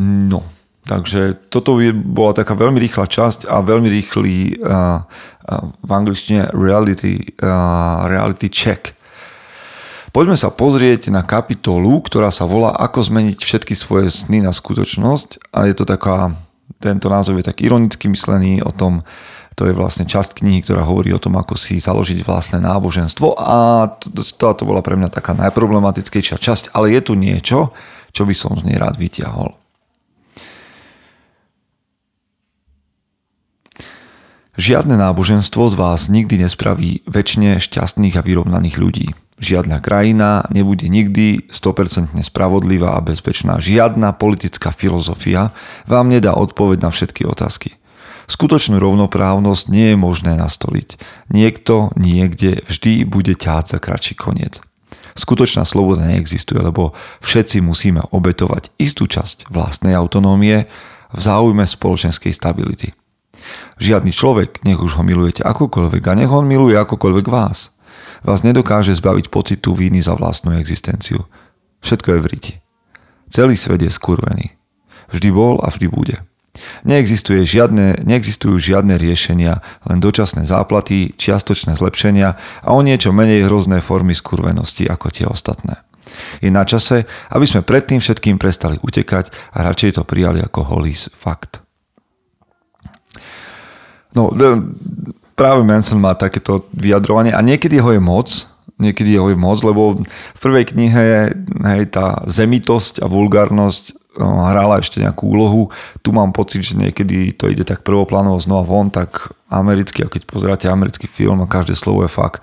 No, 0.00 0.40
takže 0.88 1.36
toto 1.52 1.76
je, 1.76 1.92
bola 1.92 2.32
taká 2.32 2.56
veľmi 2.56 2.80
rýchla 2.80 3.04
časť 3.04 3.52
a 3.52 3.60
veľmi 3.60 3.92
rýchly 3.92 4.56
uh, 4.64 5.04
uh, 5.04 5.68
v 5.84 5.90
angličtine 5.92 6.48
reality, 6.56 7.36
uh, 7.44 8.08
reality 8.08 8.48
check. 8.48 8.96
Poďme 10.10 10.34
sa 10.34 10.50
pozrieť 10.50 11.12
na 11.12 11.22
kapitolu, 11.22 12.02
ktorá 12.02 12.34
sa 12.34 12.42
volá 12.42 12.74
Ako 12.74 13.06
zmeniť 13.06 13.38
všetky 13.38 13.78
svoje 13.78 14.10
sny 14.10 14.42
na 14.42 14.50
skutočnosť 14.50 15.54
a 15.54 15.70
je 15.70 15.74
to 15.76 15.86
taká, 15.86 16.34
tento 16.82 17.06
názov 17.06 17.38
je 17.38 17.46
tak 17.46 17.62
ironicky 17.62 18.10
myslený 18.10 18.64
o 18.64 18.74
tom, 18.74 19.06
to 19.60 19.68
je 19.68 19.76
vlastne 19.76 20.08
časť 20.08 20.40
knihy, 20.40 20.64
ktorá 20.64 20.88
hovorí 20.88 21.12
o 21.12 21.20
tom, 21.20 21.36
ako 21.36 21.52
si 21.52 21.76
založiť 21.76 22.24
vlastné 22.24 22.64
náboženstvo 22.64 23.36
a 23.36 23.92
to 24.32 24.64
bola 24.64 24.80
pre 24.80 24.96
mňa 24.96 25.12
taká 25.12 25.36
najproblematickejšia 25.36 26.40
časť, 26.40 26.72
ale 26.72 26.96
je 26.96 27.00
tu 27.04 27.12
niečo, 27.12 27.76
čo 28.16 28.24
by 28.24 28.32
som 28.32 28.56
z 28.56 28.72
nej 28.72 28.80
rád 28.80 28.96
vyťahol. 28.96 29.52
Žiadne 34.56 34.96
náboženstvo 34.96 35.68
z 35.68 35.76
vás 35.76 36.08
nikdy 36.08 36.48
nespraví 36.48 37.04
väčšine 37.04 37.60
šťastných 37.60 38.16
a 38.16 38.24
vyrovnaných 38.24 38.76
ľudí. 38.80 39.12
Žiadna 39.44 39.84
krajina 39.84 40.48
nebude 40.48 40.88
nikdy 40.88 41.52
100% 41.52 42.16
spravodlivá 42.24 42.96
a 42.96 43.04
bezpečná. 43.04 43.60
Žiadna 43.60 44.16
politická 44.16 44.72
filozofia 44.72 45.52
vám 45.84 46.08
nedá 46.08 46.32
odpoveď 46.32 46.88
na 46.88 46.90
všetky 46.92 47.28
otázky. 47.28 47.76
Skutočnú 48.30 48.78
rovnoprávnosť 48.78 49.74
nie 49.74 49.90
je 49.90 49.96
možné 49.98 50.38
nastoliť. 50.38 51.02
Niekto 51.34 51.90
niekde 51.98 52.62
vždy 52.62 53.02
bude 53.02 53.34
ťahať 53.34 53.74
za 53.74 53.78
kratší 53.82 54.14
koniec. 54.14 54.62
Skutočná 55.18 55.66
sloboda 55.66 56.06
neexistuje, 56.06 56.62
lebo 56.62 56.94
všetci 57.26 57.58
musíme 57.58 58.06
obetovať 58.14 58.70
istú 58.78 59.10
časť 59.10 59.50
vlastnej 59.50 59.98
autonómie 59.98 60.70
v 61.10 61.18
záujme 61.18 61.66
spoločenskej 61.66 62.30
stability. 62.30 62.94
Žiadny 63.82 64.14
človek, 64.14 64.62
nech 64.62 64.78
už 64.78 65.00
ho 65.00 65.02
milujete 65.02 65.42
akokoľvek 65.42 66.02
a 66.06 66.12
nech 66.14 66.30
on 66.30 66.46
miluje 66.46 66.78
akokoľvek 66.78 67.26
vás, 67.26 67.74
vás 68.22 68.46
nedokáže 68.46 68.94
zbaviť 68.94 69.26
pocitu 69.26 69.74
viny 69.74 70.06
za 70.06 70.14
vlastnú 70.14 70.54
existenciu. 70.54 71.26
Všetko 71.82 72.14
je 72.14 72.20
v 72.22 72.30
riti. 72.30 72.54
Celý 73.26 73.58
svet 73.58 73.82
je 73.82 73.90
skurvený. 73.90 74.54
Vždy 75.10 75.28
bol 75.34 75.58
a 75.58 75.72
vždy 75.74 75.90
bude. 75.90 76.16
Neexistuje 76.84 77.44
žiadne, 77.44 78.00
neexistujú 78.04 78.56
žiadne 78.56 78.96
riešenia, 78.96 79.60
len 79.84 79.98
dočasné 80.00 80.48
záplaty, 80.48 81.12
čiastočné 81.16 81.76
zlepšenia 81.76 82.28
a 82.64 82.68
o 82.72 82.80
niečo 82.80 83.12
menej 83.12 83.46
hrozné 83.48 83.84
formy 83.84 84.16
skurvenosti 84.16 84.88
ako 84.88 85.06
tie 85.12 85.26
ostatné. 85.28 85.84
Je 86.40 86.50
na 86.52 86.64
čase, 86.64 87.04
aby 87.30 87.44
sme 87.46 87.64
predtým 87.64 88.00
všetkým 88.00 88.36
prestali 88.40 88.76
utekať 88.80 89.30
a 89.56 89.64
radšej 89.64 90.00
to 90.00 90.02
prijali 90.04 90.40
ako 90.40 90.60
holý 90.66 90.96
fakt. 90.96 91.60
No, 94.10 94.34
práve 95.38 95.62
Manson 95.62 96.02
má 96.02 96.18
takéto 96.18 96.66
vyjadrovanie 96.74 97.30
a 97.30 97.40
niekedy 97.44 97.78
ho 97.78 97.94
je 97.94 98.02
moc, 98.02 98.28
niekedy 98.82 99.14
ho 99.20 99.30
je 99.30 99.38
moc, 99.38 99.62
lebo 99.62 100.02
v 100.02 100.40
prvej 100.40 100.74
knihe 100.74 101.04
hej, 101.62 101.82
tá 101.94 102.26
zemitosť 102.26 103.04
a 103.04 103.06
vulgárnosť 103.06 103.99
hrala 104.18 104.82
ešte 104.82 104.98
nejakú 104.98 105.30
úlohu. 105.30 105.70
Tu 106.02 106.10
mám 106.10 106.34
pocit, 106.34 106.66
že 106.66 106.74
niekedy 106.74 107.30
to 107.34 107.46
ide 107.46 107.62
tak 107.62 107.86
prvoplánovo 107.86 108.42
znova 108.42 108.66
von, 108.66 108.90
tak 108.90 109.30
americký, 109.50 110.06
a 110.06 110.12
keď 110.12 110.26
pozeráte 110.26 110.66
americký 110.66 111.06
film 111.06 111.42
a 111.42 111.50
každé 111.50 111.78
slovo 111.78 112.02
je 112.02 112.10
fakt. 112.10 112.42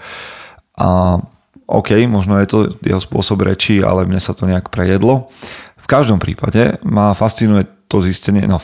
A 0.80 1.20
OK, 1.68 1.92
možno 2.08 2.40
je 2.40 2.48
to 2.48 2.58
jeho 2.80 3.04
spôsob 3.04 3.44
reči, 3.44 3.84
ale 3.84 4.08
mne 4.08 4.24
sa 4.24 4.32
to 4.32 4.48
nejak 4.48 4.72
prejedlo. 4.72 5.28
V 5.76 5.88
každom 5.88 6.20
prípade 6.20 6.80
ma 6.88 7.12
fascinuje 7.12 7.68
to 7.88 8.04
zistenie, 8.04 8.44
no 8.44 8.60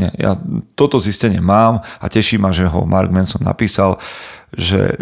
nie, 0.00 0.08
ja 0.16 0.40
toto 0.72 0.96
zistenie 0.96 1.36
mám 1.36 1.84
a 2.00 2.04
teší 2.08 2.40
ma, 2.40 2.48
že 2.48 2.64
ho 2.64 2.88
Mark 2.88 3.12
Manson 3.12 3.44
napísal, 3.44 4.00
že 4.56 4.96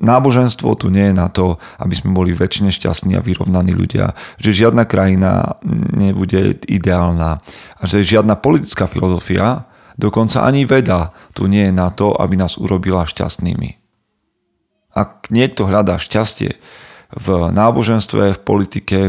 náboženstvo 0.00 0.74
tu 0.80 0.88
nie 0.88 1.12
je 1.12 1.14
na 1.14 1.28
to, 1.28 1.60
aby 1.78 1.94
sme 1.94 2.16
boli 2.16 2.32
väčšine 2.32 2.72
šťastní 2.72 3.14
a 3.16 3.24
vyrovnaní 3.24 3.76
ľudia, 3.76 4.16
že 4.40 4.56
žiadna 4.56 4.88
krajina 4.88 5.60
nebude 5.94 6.60
ideálna 6.66 7.40
a 7.78 7.82
že 7.84 8.04
žiadna 8.04 8.40
politická 8.40 8.88
filozofia, 8.88 9.68
dokonca 10.00 10.42
ani 10.42 10.64
veda 10.64 11.12
tu 11.36 11.46
nie 11.46 11.68
je 11.68 11.74
na 11.76 11.92
to, 11.92 12.16
aby 12.16 12.34
nás 12.40 12.56
urobila 12.56 13.04
šťastnými. 13.04 13.76
Ak 14.96 15.30
niekto 15.30 15.68
hľadá 15.70 16.00
šťastie 16.00 16.58
v 17.14 17.26
náboženstve, 17.54 18.34
v 18.34 18.40
politike, 18.42 19.00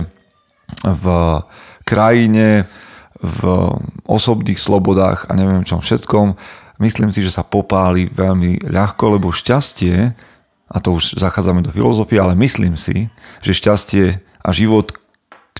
v 0.84 1.06
krajine, 1.88 2.70
v 3.22 3.42
osobných 4.10 4.58
slobodách 4.58 5.30
a 5.30 5.38
neviem 5.38 5.62
čom 5.62 5.82
všetkom, 5.82 6.34
myslím 6.82 7.14
si, 7.14 7.22
že 7.22 7.34
sa 7.34 7.46
popáli 7.46 8.10
veľmi 8.10 8.66
ľahko, 8.66 9.18
lebo 9.18 9.30
šťastie 9.30 10.14
a 10.72 10.80
to 10.80 10.96
už 10.96 11.20
zachádzame 11.20 11.60
do 11.60 11.72
filozofie, 11.76 12.18
ale 12.24 12.32
myslím 12.40 12.80
si, 12.80 13.12
že 13.44 13.52
šťastie 13.52 14.24
a 14.40 14.50
život, 14.56 14.96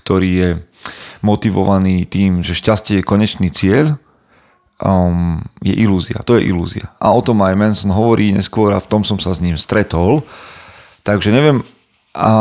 ktorý 0.00 0.30
je 0.32 0.50
motivovaný 1.20 2.08
tým, 2.08 2.40
že 2.40 2.56
šťastie 2.56 3.00
je 3.00 3.06
konečný 3.06 3.52
cieľ, 3.52 4.00
um, 4.80 5.44
je 5.60 5.76
ilúzia. 5.76 6.24
To 6.24 6.40
je 6.40 6.48
ilúzia. 6.48 6.90
A 6.96 7.12
o 7.12 7.20
tom 7.20 7.44
aj 7.44 7.54
Manson 7.54 7.92
hovorí 7.92 8.32
neskôr 8.32 8.72
a 8.72 8.82
v 8.82 8.88
tom 8.88 9.04
som 9.04 9.20
sa 9.20 9.36
s 9.36 9.44
ním 9.44 9.54
stretol. 9.60 10.24
Takže 11.04 11.30
neviem, 11.30 11.60
a 12.12 12.32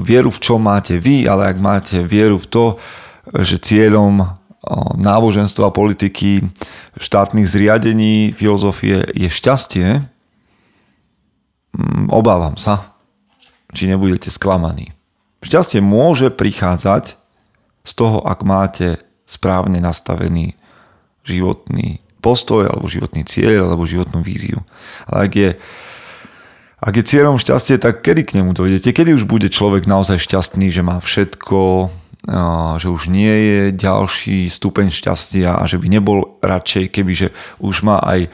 vieru 0.00 0.32
v 0.32 0.40
čo 0.40 0.56
máte 0.56 0.96
vy, 0.96 1.28
ale 1.28 1.52
ak 1.52 1.56
máte 1.60 2.00
vieru 2.00 2.40
v 2.40 2.48
to, 2.48 2.64
že 3.36 3.60
cieľom 3.60 4.40
náboženstva, 4.96 5.72
politiky, 5.72 6.44
štátnych 6.96 7.48
zriadení, 7.48 8.32
filozofie 8.32 9.08
je 9.12 9.28
šťastie, 9.28 10.04
obávam 12.10 12.58
sa, 12.58 12.94
či 13.70 13.86
nebudete 13.86 14.28
sklamaní. 14.28 14.94
Šťastie 15.40 15.80
môže 15.80 16.28
prichádzať 16.28 17.16
z 17.86 17.92
toho, 17.96 18.20
ak 18.20 18.44
máte 18.44 19.00
správne 19.24 19.80
nastavený 19.80 20.58
životný 21.24 22.02
postoj, 22.20 22.68
alebo 22.68 22.90
životný 22.90 23.24
cieľ, 23.24 23.72
alebo 23.72 23.88
životnú 23.88 24.20
víziu. 24.20 24.60
Ale 25.08 25.18
ak 25.24 25.32
je, 25.32 25.50
ak 26.82 26.94
je 27.00 27.04
cieľom 27.08 27.40
šťastie, 27.40 27.80
tak 27.80 28.04
kedy 28.04 28.28
k 28.28 28.34
nemu 28.42 28.52
dojdete? 28.52 28.92
Kedy 28.92 29.16
už 29.16 29.24
bude 29.24 29.48
človek 29.48 29.88
naozaj 29.88 30.20
šťastný, 30.20 30.68
že 30.68 30.84
má 30.84 31.00
všetko, 31.00 31.88
že 32.76 32.88
už 32.92 33.08
nie 33.08 33.32
je 33.32 33.60
ďalší 33.72 34.52
stupeň 34.52 34.92
šťastia 34.92 35.56
a 35.56 35.64
že 35.64 35.80
by 35.80 35.88
nebol 35.88 36.36
radšej, 36.44 36.92
keby 36.92 37.12
že 37.16 37.28
už 37.64 37.80
má 37.88 37.96
aj 38.04 38.28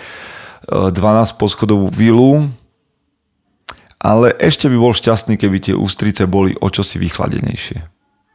12 0.66 0.90
e, 0.90 1.34
poschodovú 1.38 1.86
vilu, 1.94 2.50
ale 4.06 4.30
ešte 4.38 4.70
by 4.70 4.78
bol 4.78 4.94
šťastný, 4.94 5.34
keby 5.34 5.58
tie 5.58 5.74
ústrice 5.74 6.30
boli 6.30 6.54
o 6.54 6.70
čosi 6.70 7.02
vychladenejšie. 7.02 7.78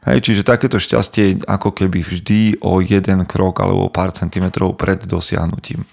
Hej, 0.04 0.18
čiže 0.20 0.44
takéto 0.44 0.76
šťastie 0.76 1.22
je 1.24 1.34
ako 1.48 1.72
keby 1.72 2.04
vždy 2.04 2.60
o 2.60 2.84
jeden 2.84 3.24
krok 3.24 3.64
alebo 3.64 3.88
pár 3.88 4.12
centimetrov 4.12 4.76
pred 4.76 5.00
dosiahnutím. 5.08 5.88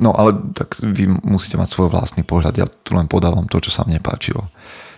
No 0.00 0.16
ale 0.16 0.32
tak 0.56 0.80
vy 0.80 1.12
musíte 1.22 1.60
mať 1.60 1.68
svoj 1.70 1.92
vlastný 1.92 2.24
pohľad, 2.24 2.56
ja 2.56 2.66
tu 2.66 2.96
len 2.96 3.04
podávam 3.04 3.44
to, 3.46 3.60
čo 3.60 3.70
sa 3.70 3.84
mne 3.84 4.00
páčilo. 4.00 4.48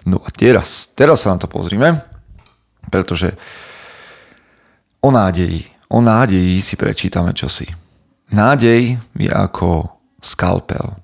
No 0.07 0.23
a 0.23 0.31
teraz, 0.31 0.95
teraz 0.95 1.27
sa 1.27 1.35
na 1.35 1.43
to 1.43 1.51
pozrime. 1.51 1.99
Pretože 2.87 3.35
o 5.03 5.11
nádeji, 5.11 5.67
o 5.91 5.99
nádeji 5.99 6.63
si 6.63 6.79
prečítame 6.79 7.35
čosi. 7.35 7.67
Nádej 8.31 8.97
je 9.19 9.31
ako 9.31 9.91
skalpel 10.23 11.03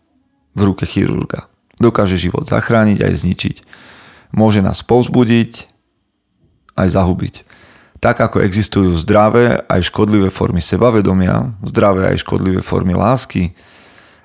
v 0.54 0.60
ruke 0.62 0.86
chirurga. 0.86 1.47
Dokáže 1.78 2.18
život 2.18 2.46
zachrániť 2.46 3.02
aj 3.02 3.12
zničiť. 3.14 3.56
Môže 4.34 4.60
nás 4.60 4.82
povzbudiť 4.82 5.70
aj 6.78 6.88
zahubiť. 6.94 7.34
Tak 7.98 8.22
ako 8.22 8.42
existujú 8.46 8.94
zdravé 8.94 9.58
aj 9.66 9.90
škodlivé 9.90 10.30
formy 10.30 10.62
sebavedomia, 10.62 11.58
zdravé 11.66 12.14
aj 12.14 12.22
škodlivé 12.22 12.62
formy 12.62 12.94
lásky, 12.94 13.58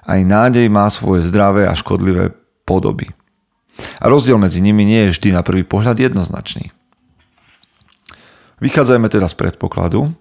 aj 0.05 0.19
nádej 0.21 0.69
má 0.69 0.85
svoje 0.93 1.25
zdravé 1.25 1.65
a 1.65 1.73
škodlivé 1.73 2.35
podoby. 2.67 3.09
A 3.97 4.05
rozdiel 4.05 4.37
medzi 4.37 4.61
nimi 4.61 4.85
nie 4.85 5.09
je 5.09 5.17
vždy 5.17 5.29
na 5.33 5.41
prvý 5.41 5.65
pohľad 5.65 5.97
jednoznačný. 5.97 6.69
Vychádzajme 8.61 9.09
teda 9.09 9.25
z 9.25 9.35
predpokladu, 9.35 10.13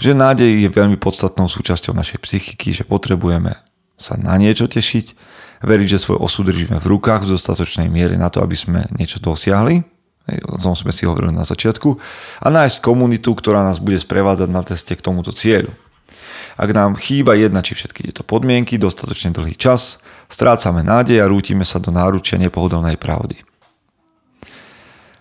že 0.00 0.16
nádej 0.16 0.64
je 0.64 0.70
veľmi 0.72 0.96
podstatnou 0.96 1.46
súčasťou 1.46 1.92
našej 1.92 2.18
psychiky, 2.24 2.72
že 2.72 2.88
potrebujeme 2.88 3.60
sa 4.00 4.16
na 4.16 4.40
niečo 4.40 4.64
tešiť, 4.64 5.06
veriť, 5.60 5.86
že 5.96 6.02
svoj 6.02 6.18
osud 6.20 6.48
držíme 6.48 6.80
v 6.80 6.86
rukách 6.96 7.28
v 7.28 7.36
dostatočnej 7.36 7.88
miere 7.92 8.16
na 8.16 8.32
to, 8.32 8.40
aby 8.40 8.56
sme 8.56 8.88
niečo 8.96 9.20
dosiahli, 9.20 9.84
o 10.46 10.58
tom 10.60 10.76
sme 10.76 10.92
si 10.94 11.04
hovorili 11.04 11.34
na 11.34 11.44
začiatku, 11.44 11.88
a 12.40 12.46
nájsť 12.48 12.80
komunitu, 12.80 13.34
ktorá 13.36 13.64
nás 13.64 13.82
bude 13.82 14.00
sprevádzať 14.00 14.48
na 14.48 14.62
ceste 14.64 14.92
k 14.96 15.04
tomuto 15.04 15.34
cieľu. 15.34 15.72
Ak 16.60 16.72
nám 16.76 16.96
chýba 16.96 17.36
jedna 17.36 17.64
či 17.64 17.72
všetky 17.72 18.10
tieto 18.10 18.20
podmienky, 18.20 18.76
dostatočne 18.76 19.32
dlhý 19.32 19.56
čas, 19.56 19.96
strácame 20.28 20.84
nádej 20.84 21.24
a 21.24 21.30
rútime 21.30 21.64
sa 21.64 21.80
do 21.80 21.88
náručia 21.88 22.36
nepohodlnej 22.36 23.00
pravdy. 23.00 23.40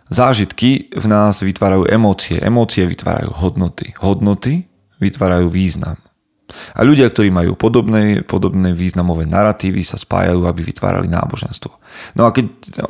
Zážitky 0.10 0.90
v 0.90 1.06
nás 1.06 1.46
vytvárajú 1.46 1.86
emócie, 1.86 2.42
emócie 2.42 2.82
vytvárajú 2.90 3.30
hodnoty, 3.30 3.94
hodnoty 4.02 4.66
vytvárajú 4.98 5.54
význam. 5.54 6.02
A 6.50 6.82
ľudia, 6.82 7.10
ktorí 7.10 7.30
majú 7.30 7.54
podobné, 7.54 8.26
podobné 8.26 8.74
významové 8.74 9.30
narratívy, 9.30 9.86
sa 9.86 9.98
spájajú, 9.98 10.50
aby 10.50 10.62
vytvárali 10.66 11.06
náboženstvo. 11.10 11.72
No 12.18 12.26
a 12.26 12.34
keď 12.34 12.50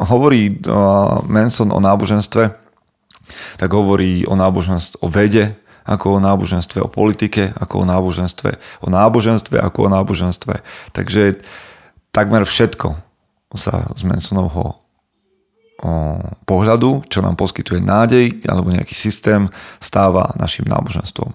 hovorí 0.09 0.59
Manson 1.27 1.71
o 1.75 1.79
náboženstve, 1.83 2.43
tak 3.61 3.69
hovorí 3.69 4.25
o 4.25 4.33
náboženstve, 4.33 5.05
o 5.05 5.07
vede, 5.07 5.53
ako 5.85 6.17
o 6.17 6.19
náboženstve, 6.21 6.77
o 6.81 6.89
politike, 6.89 7.53
ako 7.57 7.81
o 7.81 7.85
náboženstve, 7.85 8.49
o 8.85 8.87
náboženstve, 8.93 9.55
ako 9.57 9.79
o 9.85 9.89
náboženstve. 9.89 10.53
Takže 10.93 11.41
takmer 12.13 12.45
všetko 12.45 12.93
sa 13.57 13.89
z 13.97 14.01
Mansonovho 14.05 14.77
pohľadu, 16.43 17.07
čo 17.07 17.23
nám 17.23 17.39
poskytuje 17.39 17.79
nádej 17.79 18.43
alebo 18.45 18.67
nejaký 18.67 18.91
systém, 18.91 19.47
stáva 19.79 20.27
našim 20.35 20.67
náboženstvom. 20.67 21.31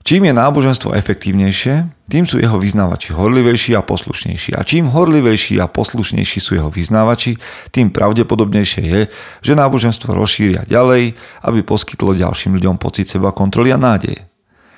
Čím 0.00 0.24
je 0.24 0.32
náboženstvo 0.32 0.96
efektívnejšie, 0.96 2.08
tým 2.08 2.24
sú 2.24 2.40
jeho 2.40 2.56
vyznávači 2.56 3.12
horlivejší 3.12 3.76
a 3.76 3.84
poslušnejší. 3.84 4.56
A 4.56 4.64
čím 4.64 4.88
horlivejší 4.88 5.60
a 5.60 5.68
poslušnejší 5.68 6.40
sú 6.40 6.56
jeho 6.56 6.72
vyznávači, 6.72 7.36
tým 7.68 7.92
pravdepodobnejšie 7.92 8.82
je, 8.82 9.00
že 9.44 9.52
náboženstvo 9.52 10.16
rozšíria 10.16 10.64
ďalej, 10.64 11.14
aby 11.44 11.60
poskytlo 11.62 12.16
ďalším 12.16 12.56
ľuďom 12.56 12.80
pocit 12.80 13.12
seba 13.12 13.30
kontroly 13.30 13.70
a 13.70 13.78
nádeje. 13.78 14.29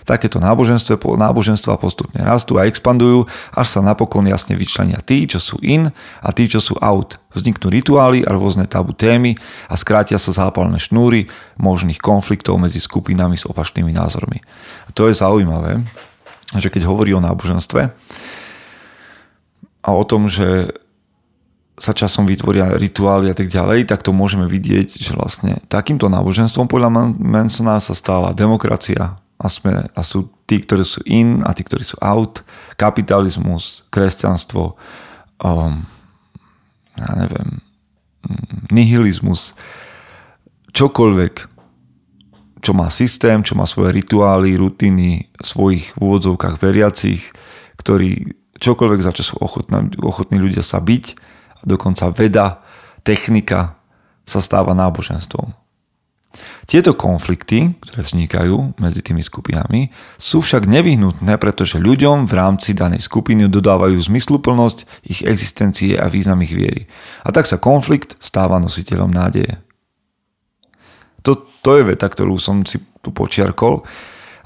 Takéto 0.03 0.43
náboženstva, 0.43 0.99
náboženstva 0.99 1.79
postupne 1.79 2.21
rastú 2.23 2.59
a 2.59 2.67
expandujú, 2.67 3.27
až 3.55 3.67
sa 3.79 3.81
napokon 3.81 4.27
jasne 4.27 4.59
vyčlenia 4.59 4.99
tí, 5.03 5.25
čo 5.31 5.39
sú 5.39 5.57
in 5.63 5.91
a 6.21 6.29
tí, 6.35 6.51
čo 6.51 6.59
sú 6.59 6.75
out. 6.83 7.23
Vzniknú 7.33 7.73
rituály 7.73 8.27
a 8.27 8.35
rôzne 8.35 8.69
tabu 8.69 8.93
témy 8.93 9.39
a 9.71 9.75
skrátia 9.79 10.21
sa 10.21 10.35
zápalné 10.35 10.77
šnúry 10.83 11.31
možných 11.57 12.03
konfliktov 12.03 12.61
medzi 12.61 12.83
skupinami 12.83 13.39
s 13.39 13.49
opačnými 13.49 13.95
názormi. 13.95 14.43
A 14.87 14.91
to 14.93 15.09
je 15.09 15.17
zaujímavé, 15.17 15.81
že 16.59 16.69
keď 16.69 16.91
hovorí 16.91 17.17
o 17.17 17.25
náboženstve 17.25 17.81
a 19.83 19.89
o 19.91 20.05
tom, 20.05 20.29
že 20.29 20.77
sa 21.81 21.97
časom 21.97 22.29
vytvoria 22.29 22.79
rituály 22.79 23.33
a 23.33 23.35
tak 23.35 23.49
ďalej, 23.49 23.89
tak 23.89 24.05
to 24.05 24.13
môžeme 24.13 24.45
vidieť, 24.47 25.03
že 25.03 25.17
vlastne 25.17 25.59
takýmto 25.67 26.07
náboženstvom 26.07 26.69
podľa 26.69 27.17
Mansona 27.17 27.81
sa 27.81 27.97
stala 27.97 28.37
demokracia, 28.37 29.19
a, 29.43 29.49
sme, 29.51 29.91
a 29.91 30.01
sú 30.07 30.31
tí, 30.47 30.63
ktorí 30.63 30.87
sú 30.87 31.03
in 31.03 31.43
a 31.43 31.51
tí, 31.51 31.67
ktorí 31.67 31.83
sú 31.83 31.99
out. 31.99 32.47
Kapitalizmus, 32.79 33.83
kresťanstvo, 33.91 34.79
um, 35.43 35.83
ja 36.95 37.11
neviem, 37.19 37.59
mm, 38.23 38.71
nihilizmus, 38.71 39.59
čokoľvek, 40.71 41.35
čo 42.63 42.73
má 42.79 42.87
systém, 42.95 43.43
čo 43.43 43.59
má 43.59 43.67
svoje 43.67 43.99
rituály, 43.99 44.55
rutiny, 44.55 45.27
svojich 45.43 45.99
v 45.99 46.01
úvodzovkách 46.01 46.63
veriacich, 46.63 47.35
ktorí 47.83 48.39
čokoľvek 48.63 49.01
za 49.03 49.11
čo 49.11 49.35
sú 49.35 49.35
ochotní, 49.43 49.99
ochotní 49.99 50.39
ľudia 50.39 50.63
sa 50.63 50.79
byť, 50.79 51.05
a 51.59 51.63
dokonca 51.67 52.15
veda, 52.15 52.63
technika 53.03 53.75
sa 54.23 54.39
stáva 54.39 54.71
náboženstvom. 54.79 55.62
Tieto 56.63 56.95
konflikty, 56.95 57.75
ktoré 57.83 58.07
vznikajú 58.07 58.79
medzi 58.79 59.03
tými 59.03 59.19
skupinami, 59.19 59.91
sú 60.15 60.39
však 60.39 60.71
nevyhnutné, 60.71 61.35
pretože 61.43 61.83
ľuďom 61.83 62.31
v 62.31 62.35
rámci 62.39 62.71
danej 62.71 63.03
skupiny 63.03 63.51
dodávajú 63.51 63.99
zmysluplnosť 63.99 64.87
ich 65.03 65.27
existencie 65.27 65.99
a 65.99 66.07
význam 66.07 66.39
ich 66.47 66.55
viery. 66.55 66.87
A 67.27 67.35
tak 67.35 67.51
sa 67.51 67.59
konflikt 67.59 68.15
stáva 68.23 68.63
nositeľom 68.63 69.11
nádeje. 69.11 69.59
To, 71.27 71.35
to 71.35 71.71
je 71.79 71.87
veta, 71.87 72.07
ktorú 72.07 72.39
som 72.39 72.63
si 72.63 72.79
tu 73.03 73.11
počiarkol, 73.11 73.83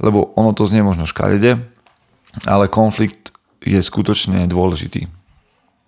lebo 0.01 0.33
ono 0.37 0.57
to 0.57 0.65
znie 0.65 0.81
možno 0.81 1.05
škarede, 1.05 1.61
ale 2.49 2.73
konflikt 2.73 3.33
je 3.61 3.81
skutočne 3.81 4.49
dôležitý. 4.49 5.09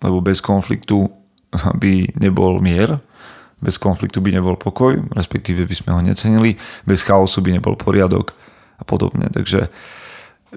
Lebo 0.01 0.21
bez 0.21 0.45
konfliktu 0.45 1.09
by 1.81 2.13
nebol 2.21 2.61
mier, 2.61 3.01
bez 3.59 3.75
konfliktu 3.77 4.23
by 4.23 4.35
nebol 4.35 4.55
pokoj, 4.55 4.95
respektíve 5.13 5.67
by 5.67 5.75
sme 5.75 5.89
ho 5.95 5.99
necenili, 6.03 6.55
bez 6.87 7.03
chaosu 7.03 7.43
by 7.43 7.59
nebol 7.59 7.75
poriadok 7.75 8.31
a 8.79 8.83
podobne. 8.87 9.27
Takže 9.27 9.67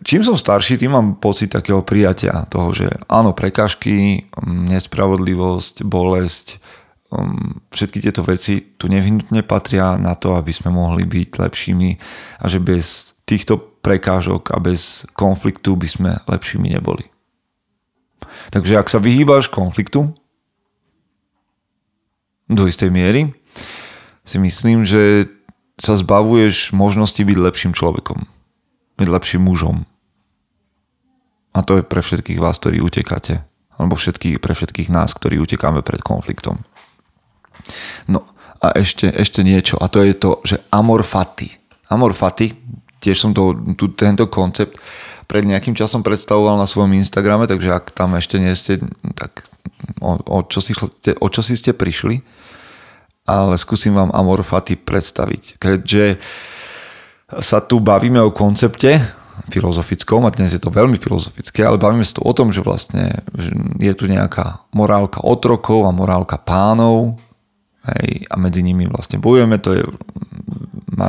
čím 0.06 0.22
som 0.22 0.38
starší, 0.38 0.78
tým 0.78 0.94
mám 0.94 1.08
pocit 1.18 1.50
takého 1.50 1.82
prijatia 1.82 2.46
toho, 2.48 2.72
že 2.72 2.88
áno, 3.10 3.34
prekážky, 3.34 4.26
mm, 4.30 4.72
nespravodlivosť, 4.78 5.82
bolesť, 5.84 6.62
mm, 7.10 7.74
všetky 7.74 7.98
tieto 8.00 8.22
veci 8.22 8.62
tu 8.78 8.86
nevyhnutne 8.86 9.42
patria 9.44 9.98
na 9.98 10.14
to, 10.14 10.38
aby 10.38 10.54
sme 10.54 10.72
mohli 10.72 11.04
byť 11.04 11.28
lepšími 11.36 11.90
a 12.40 12.44
že 12.46 12.62
bez 12.62 13.12
týchto 13.26 13.58
prekážok 13.82 14.54
a 14.54 14.62
bez 14.62 15.04
konfliktu 15.18 15.74
by 15.74 15.88
sme 15.90 16.10
lepšími 16.30 16.70
neboli. 16.70 17.10
Takže 18.54 18.78
ak 18.78 18.88
sa 18.88 19.02
vyhýbaš 19.02 19.50
konfliktu, 19.50 20.14
do 22.54 22.68
istej 22.68 22.92
miery, 22.92 23.32
si 24.22 24.38
myslím, 24.38 24.86
že 24.86 25.28
sa 25.80 25.98
zbavuješ 25.98 26.76
možnosti 26.76 27.18
byť 27.18 27.38
lepším 27.38 27.72
človekom. 27.74 28.28
Byť 29.00 29.08
lepším 29.08 29.42
mužom. 29.48 29.88
A 31.52 31.58
to 31.60 31.80
je 31.80 31.84
pre 31.84 32.00
všetkých 32.00 32.40
vás, 32.40 32.56
ktorí 32.56 32.80
utekáte. 32.80 33.44
Alebo 33.76 33.98
všetky, 33.98 34.38
pre 34.38 34.54
všetkých 34.54 34.92
nás, 34.92 35.12
ktorí 35.16 35.40
utekáme 35.42 35.82
pred 35.82 36.00
konfliktom. 36.00 36.64
No 38.06 38.24
a 38.62 38.78
ešte, 38.78 39.10
ešte 39.10 39.42
niečo. 39.42 39.76
A 39.80 39.90
to 39.90 40.04
je 40.06 40.14
to, 40.14 40.38
že 40.46 40.62
amor 40.70 41.02
fati. 41.02 41.50
Amor 41.90 42.14
fati, 42.14 42.52
tiež 43.02 43.16
som 43.18 43.30
to, 43.34 43.74
tu, 43.74 43.92
tento 43.92 44.30
koncept 44.30 44.78
pred 45.32 45.48
nejakým 45.48 45.72
časom 45.72 46.04
predstavoval 46.04 46.60
na 46.60 46.68
svojom 46.68 46.92
Instagrame, 46.92 47.48
takže 47.48 47.72
ak 47.72 47.96
tam 47.96 48.12
ešte 48.20 48.36
nie 48.36 48.52
ste, 48.52 48.84
tak 49.16 49.48
o, 50.04 50.20
o, 50.20 50.38
čo, 50.44 50.60
si, 50.60 50.76
o 51.16 51.26
čo 51.32 51.40
si 51.40 51.56
ste 51.56 51.72
prišli 51.72 52.20
ale 53.26 53.54
skúsim 53.54 53.94
vám 53.94 54.10
Amor 54.10 54.42
Fati 54.42 54.74
predstaviť. 54.74 55.62
Keďže 55.62 56.18
sa 57.38 57.62
tu 57.62 57.78
bavíme 57.78 58.18
o 58.20 58.34
koncepte 58.34 58.98
filozofickom, 59.48 60.28
a 60.28 60.34
dnes 60.34 60.52
je 60.52 60.60
to 60.60 60.68
veľmi 60.68 61.00
filozofické, 61.00 61.64
ale 61.64 61.80
bavíme 61.80 62.04
sa 62.04 62.20
tu 62.20 62.22
o 62.22 62.32
tom, 62.36 62.52
že 62.52 62.60
vlastne 62.60 63.24
je 63.80 63.92
tu 63.96 64.04
nejaká 64.04 64.68
morálka 64.76 65.24
otrokov 65.24 65.88
a 65.88 65.94
morálka 65.94 66.36
pánov 66.36 67.16
hej, 67.96 68.28
a 68.28 68.34
medzi 68.36 68.60
nimi 68.60 68.84
vlastne 68.84 69.16
bojujeme. 69.22 69.56
To 69.64 69.70
je, 69.72 69.82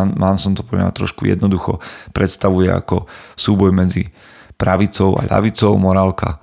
mám 0.01 0.41
som 0.41 0.57
to 0.57 0.65
povedal 0.65 0.89
trošku 0.89 1.29
jednoducho 1.29 1.77
predstavuje 2.09 2.73
ako 2.73 3.05
súboj 3.37 3.69
medzi 3.69 4.09
pravicou 4.57 5.13
a 5.21 5.29
ľavicou, 5.29 5.77
morálka 5.77 6.41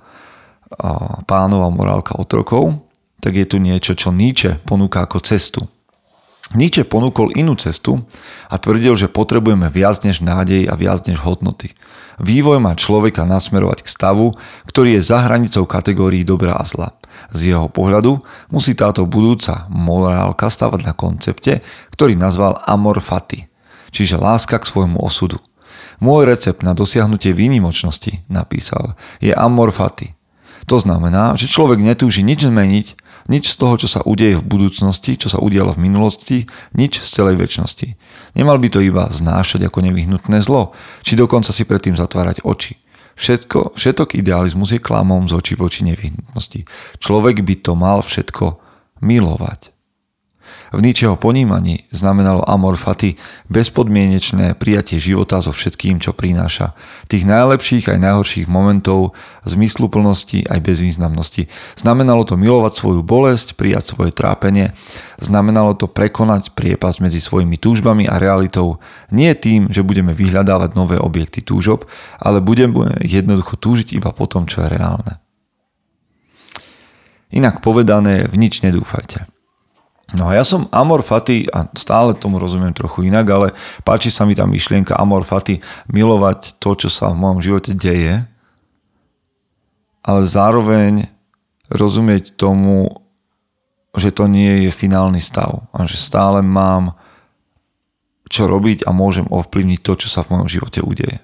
pánov 1.27 1.67
a 1.67 1.69
morálka 1.69 2.15
otrokov 2.15 2.91
tak 3.21 3.37
je 3.37 3.45
tu 3.45 3.61
niečo, 3.61 3.93
čo 3.93 4.09
Nietzsche 4.09 4.57
ponúka 4.65 5.05
ako 5.05 5.21
cestu. 5.21 5.69
Nietzsche 6.51 6.83
ponúkol 6.83 7.31
inú 7.37 7.55
cestu 7.55 8.03
a 8.51 8.59
tvrdil, 8.59 8.97
že 8.99 9.07
potrebujeme 9.07 9.71
viac 9.71 10.03
než 10.03 10.19
nádej 10.19 10.67
a 10.67 10.75
viac 10.75 11.07
než 11.07 11.21
hodnoty. 11.23 11.71
Vývoj 12.19 12.59
má 12.59 12.75
človeka 12.75 13.23
nasmerovať 13.23 13.87
k 13.87 13.87
stavu, 13.87 14.35
ktorý 14.67 14.99
je 14.99 15.07
za 15.07 15.23
hranicou 15.23 15.63
kategórií 15.63 16.27
dobra 16.27 16.59
a 16.59 16.67
zla. 16.67 16.91
Z 17.31 17.53
jeho 17.53 17.67
pohľadu 17.71 18.21
musí 18.51 18.75
táto 18.75 19.07
budúca 19.07 19.65
morálka 19.67 20.47
stavať 20.51 20.81
na 20.83 20.93
koncepte, 20.95 21.63
ktorý 21.93 22.17
nazval 22.17 22.59
amor 22.67 22.99
fati, 22.99 23.47
čiže 23.89 24.19
láska 24.19 24.59
k 24.59 24.69
svojmu 24.69 24.99
osudu. 24.99 25.39
Môj 26.01 26.25
recept 26.25 26.65
na 26.65 26.73
dosiahnutie 26.73 27.29
výnimočnosti, 27.31 28.25
napísal, 28.25 28.97
je 29.21 29.29
amor 29.31 29.69
fati. 29.69 30.17
To 30.69 30.77
znamená, 30.77 31.37
že 31.37 31.49
človek 31.49 31.81
netúži 31.81 32.21
nič 32.21 32.45
zmeniť, 32.45 32.87
nič 33.29 33.53
z 33.53 33.55
toho, 33.57 33.77
čo 33.77 33.87
sa 33.89 34.01
udeje 34.01 34.37
v 34.37 34.45
budúcnosti, 34.45 35.17
čo 35.17 35.29
sa 35.29 35.37
udialo 35.37 35.77
v 35.77 35.83
minulosti, 35.89 36.37
nič 36.73 37.01
z 37.01 37.09
celej 37.09 37.37
väčšnosti. 37.37 37.93
Nemal 38.33 38.57
by 38.57 38.67
to 38.73 38.79
iba 38.81 39.09
znášať 39.09 39.69
ako 39.69 39.85
nevyhnutné 39.85 40.41
zlo, 40.41 40.73
či 41.05 41.17
dokonca 41.17 41.53
si 41.53 41.65
predtým 41.65 41.93
zatvárať 41.93 42.41
oči. 42.45 42.81
Všetko, 43.21 43.77
všetok 43.77 44.17
idealizmus 44.17 44.73
je 44.73 44.81
klamom 44.81 45.29
z 45.29 45.37
očí 45.37 45.53
voči 45.53 45.85
nevyhnutnosti. 45.85 46.65
Človek 46.97 47.45
by 47.45 47.55
to 47.61 47.77
mal 47.77 48.01
všetko 48.01 48.57
milovať. 49.05 49.69
V 50.71 50.79
Nietzscheho 50.79 51.19
ponímaní 51.19 51.83
znamenalo 51.91 52.47
amor 52.47 52.79
fati 52.79 53.19
bezpodmienečné 53.51 54.55
prijatie 54.55 55.03
života 55.03 55.43
so 55.43 55.51
všetkým, 55.51 55.99
čo 55.99 56.15
prináša. 56.15 56.71
Tých 57.11 57.27
najlepších 57.27 57.91
aj 57.91 57.99
najhorších 57.99 58.47
momentov, 58.47 59.11
zmysluplnosti 59.43 60.47
aj 60.47 60.63
bezvýznamnosti. 60.63 61.51
Znamenalo 61.75 62.23
to 62.23 62.39
milovať 62.39 62.71
svoju 62.79 63.03
bolesť, 63.03 63.59
prijať 63.59 63.91
svoje 63.91 64.15
trápenie. 64.15 64.71
Znamenalo 65.19 65.75
to 65.75 65.91
prekonať 65.91 66.55
priepas 66.55 67.03
medzi 67.03 67.19
svojimi 67.19 67.59
túžbami 67.59 68.07
a 68.07 68.15
realitou. 68.15 68.79
Nie 69.11 69.35
tým, 69.35 69.67
že 69.67 69.83
budeme 69.83 70.15
vyhľadávať 70.15 70.79
nové 70.79 70.95
objekty 70.95 71.43
túžob, 71.43 71.83
ale 72.15 72.39
budeme 72.39 72.95
jednoducho 73.03 73.59
túžiť 73.59 73.91
iba 73.91 74.15
po 74.15 74.23
tom, 74.23 74.47
čo 74.47 74.63
je 74.63 74.71
reálne. 74.71 75.19
Inak 77.35 77.59
povedané, 77.59 78.23
v 78.31 78.35
nič 78.39 78.63
nedúfajte. 78.63 79.40
No 80.11 80.27
a 80.27 80.35
ja 80.35 80.43
som 80.43 80.67
Amor 80.75 81.07
Fati, 81.07 81.47
a 81.47 81.63
stále 81.71 82.11
tomu 82.11 82.35
rozumiem 82.35 82.75
trochu 82.75 83.07
inak, 83.07 83.25
ale 83.31 83.47
páči 83.87 84.11
sa 84.11 84.27
mi 84.27 84.35
tá 84.35 84.43
myšlienka 84.43 84.99
Amor 84.99 85.23
Fati 85.23 85.63
milovať 85.87 86.59
to, 86.59 86.75
čo 86.75 86.89
sa 86.91 87.07
v 87.15 87.19
mojom 87.23 87.39
živote 87.39 87.71
deje, 87.71 88.27
ale 90.03 90.21
zároveň 90.27 91.07
rozumieť 91.71 92.35
tomu, 92.35 92.91
že 93.95 94.11
to 94.11 94.27
nie 94.27 94.67
je 94.67 94.71
finálny 94.71 95.23
stav 95.23 95.63
a 95.71 95.87
že 95.87 95.95
stále 95.95 96.43
mám 96.43 96.99
čo 98.31 98.47
robiť 98.47 98.87
a 98.87 98.95
môžem 98.95 99.27
ovplyvniť 99.27 99.79
to, 99.83 99.93
čo 99.95 100.07
sa 100.07 100.23
v 100.23 100.35
mojom 100.35 100.47
živote 100.47 100.79
udeje. 100.83 101.19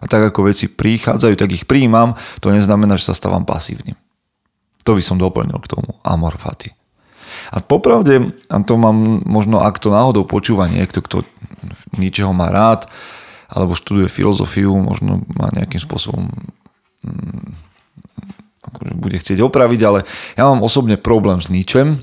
A 0.00 0.04
tak 0.04 0.20
ako 0.32 0.52
veci 0.52 0.68
prichádzajú, 0.68 1.34
tak 1.36 1.56
ich 1.56 1.64
príjmam, 1.64 2.12
to 2.44 2.52
neznamená, 2.52 3.00
že 3.00 3.08
sa 3.08 3.16
stávam 3.16 3.48
pasívnym. 3.48 3.96
To 4.84 4.92
by 4.92 5.00
som 5.00 5.16
doplnil 5.16 5.56
k 5.64 5.70
tomu 5.72 5.96
Amor 6.04 6.36
Fati. 6.36 6.83
A 7.54 7.62
popravde, 7.62 8.34
a 8.50 8.56
to 8.66 8.74
mám 8.74 9.22
možno, 9.22 9.62
ak 9.62 9.78
to 9.78 9.94
náhodou 9.94 10.26
počúva 10.26 10.66
niekto, 10.66 10.98
kto 10.98 11.22
ničeho 11.94 12.34
má 12.34 12.50
rád, 12.50 12.90
alebo 13.46 13.78
študuje 13.78 14.10
filozofiu, 14.10 14.74
možno 14.74 15.22
má 15.38 15.54
nejakým 15.54 15.78
spôsobom 15.78 16.34
mm, 17.06 17.46
akože 18.74 18.92
bude 18.98 19.16
chcieť 19.22 19.38
opraviť, 19.38 19.80
ale 19.86 20.02
ja 20.34 20.50
mám 20.50 20.66
osobne 20.66 20.98
problém 20.98 21.38
s 21.38 21.46
ničem. 21.46 22.02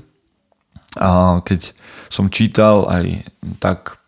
A 0.95 1.43
keď 1.43 1.75
som 2.07 2.31
čítal 2.31 2.87
aj 2.87 3.27
tak 3.59 3.99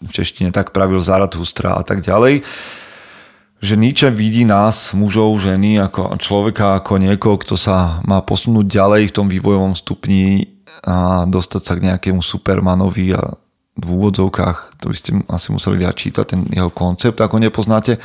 v 0.00 0.10
češtine 0.12 0.52
tak 0.52 0.76
pravil 0.76 1.00
Zarathustra 1.00 1.76
a 1.76 1.82
tak 1.84 2.04
ďalej, 2.04 2.44
že 3.56 3.80
Nietzsche 3.80 4.12
vidí 4.12 4.44
nás, 4.44 4.92
mužov, 4.92 5.40
ženy, 5.40 5.80
ako 5.80 6.20
človeka, 6.20 6.76
ako 6.76 7.00
niekoho, 7.00 7.40
kto 7.40 7.56
sa 7.56 8.04
má 8.04 8.20
posunúť 8.20 8.68
ďalej 8.68 9.02
v 9.08 9.14
tom 9.16 9.26
vývojovom 9.32 9.72
stupni 9.72 10.55
a 10.86 11.24
dostať 11.26 11.62
sa 11.62 11.74
k 11.78 11.84
nejakému 11.92 12.20
Supermanovi 12.20 13.14
a 13.16 13.34
v 13.76 13.86
úvodzovkách, 13.92 14.80
to 14.80 14.88
by 14.88 14.96
ste 14.96 15.10
asi 15.28 15.52
museli 15.52 15.76
viac 15.84 15.96
čítať, 16.00 16.24
ten 16.24 16.40
jeho 16.48 16.72
koncept, 16.72 17.20
ako 17.20 17.36
nepoznáte 17.36 18.00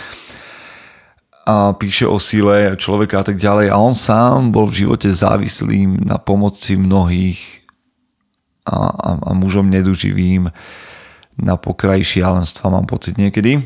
a 1.41 1.74
píše 1.74 2.06
o 2.06 2.21
sile 2.21 2.78
človeka 2.78 3.21
a 3.21 3.26
tak 3.26 3.41
ďalej 3.41 3.74
a 3.74 3.82
on 3.82 3.97
sám 3.97 4.54
bol 4.54 4.69
v 4.69 4.86
živote 4.86 5.10
závislým 5.10 6.06
na 6.06 6.21
pomoci 6.21 6.78
mnohých 6.78 7.65
a, 8.69 8.78
a, 8.78 9.10
a 9.17 9.32
mužom 9.34 9.65
neduživým 9.74 10.54
na 11.41 11.56
pokraji 11.58 12.06
šialenstva, 12.06 12.69
mám 12.69 12.86
pocit 12.86 13.17
niekedy. 13.17 13.58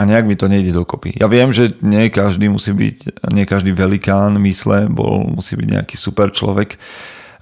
A 0.00 0.08
nejak 0.08 0.24
mi 0.24 0.40
to 0.40 0.48
nejde 0.48 0.72
dokopy. 0.72 1.20
Ja 1.20 1.28
viem, 1.28 1.52
že 1.52 1.76
nie 1.84 2.08
každý 2.08 2.48
musí 2.48 2.72
byť, 2.72 3.28
nie 3.28 3.44
každý 3.44 3.76
velikán 3.76 4.40
mysle, 4.40 4.88
bol, 4.88 5.28
musí 5.28 5.52
byť 5.52 5.68
nejaký 5.68 5.96
super 6.00 6.32
človek, 6.32 6.80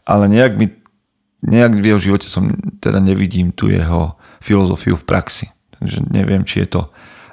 ale 0.03 0.27
nejak 0.27 0.59
mi, 0.59 0.67
nejak 1.47 1.79
v 1.79 1.95
jeho 1.95 2.01
živote 2.03 2.27
som, 2.27 2.51
teda 2.83 2.99
nevidím 2.99 3.55
tu 3.55 3.71
jeho 3.71 4.19
filozofiu 4.43 4.99
v 4.99 5.07
praxi. 5.07 5.47
Takže 5.79 6.11
neviem, 6.11 6.43
či 6.43 6.67
je 6.67 6.75
to 6.75 6.83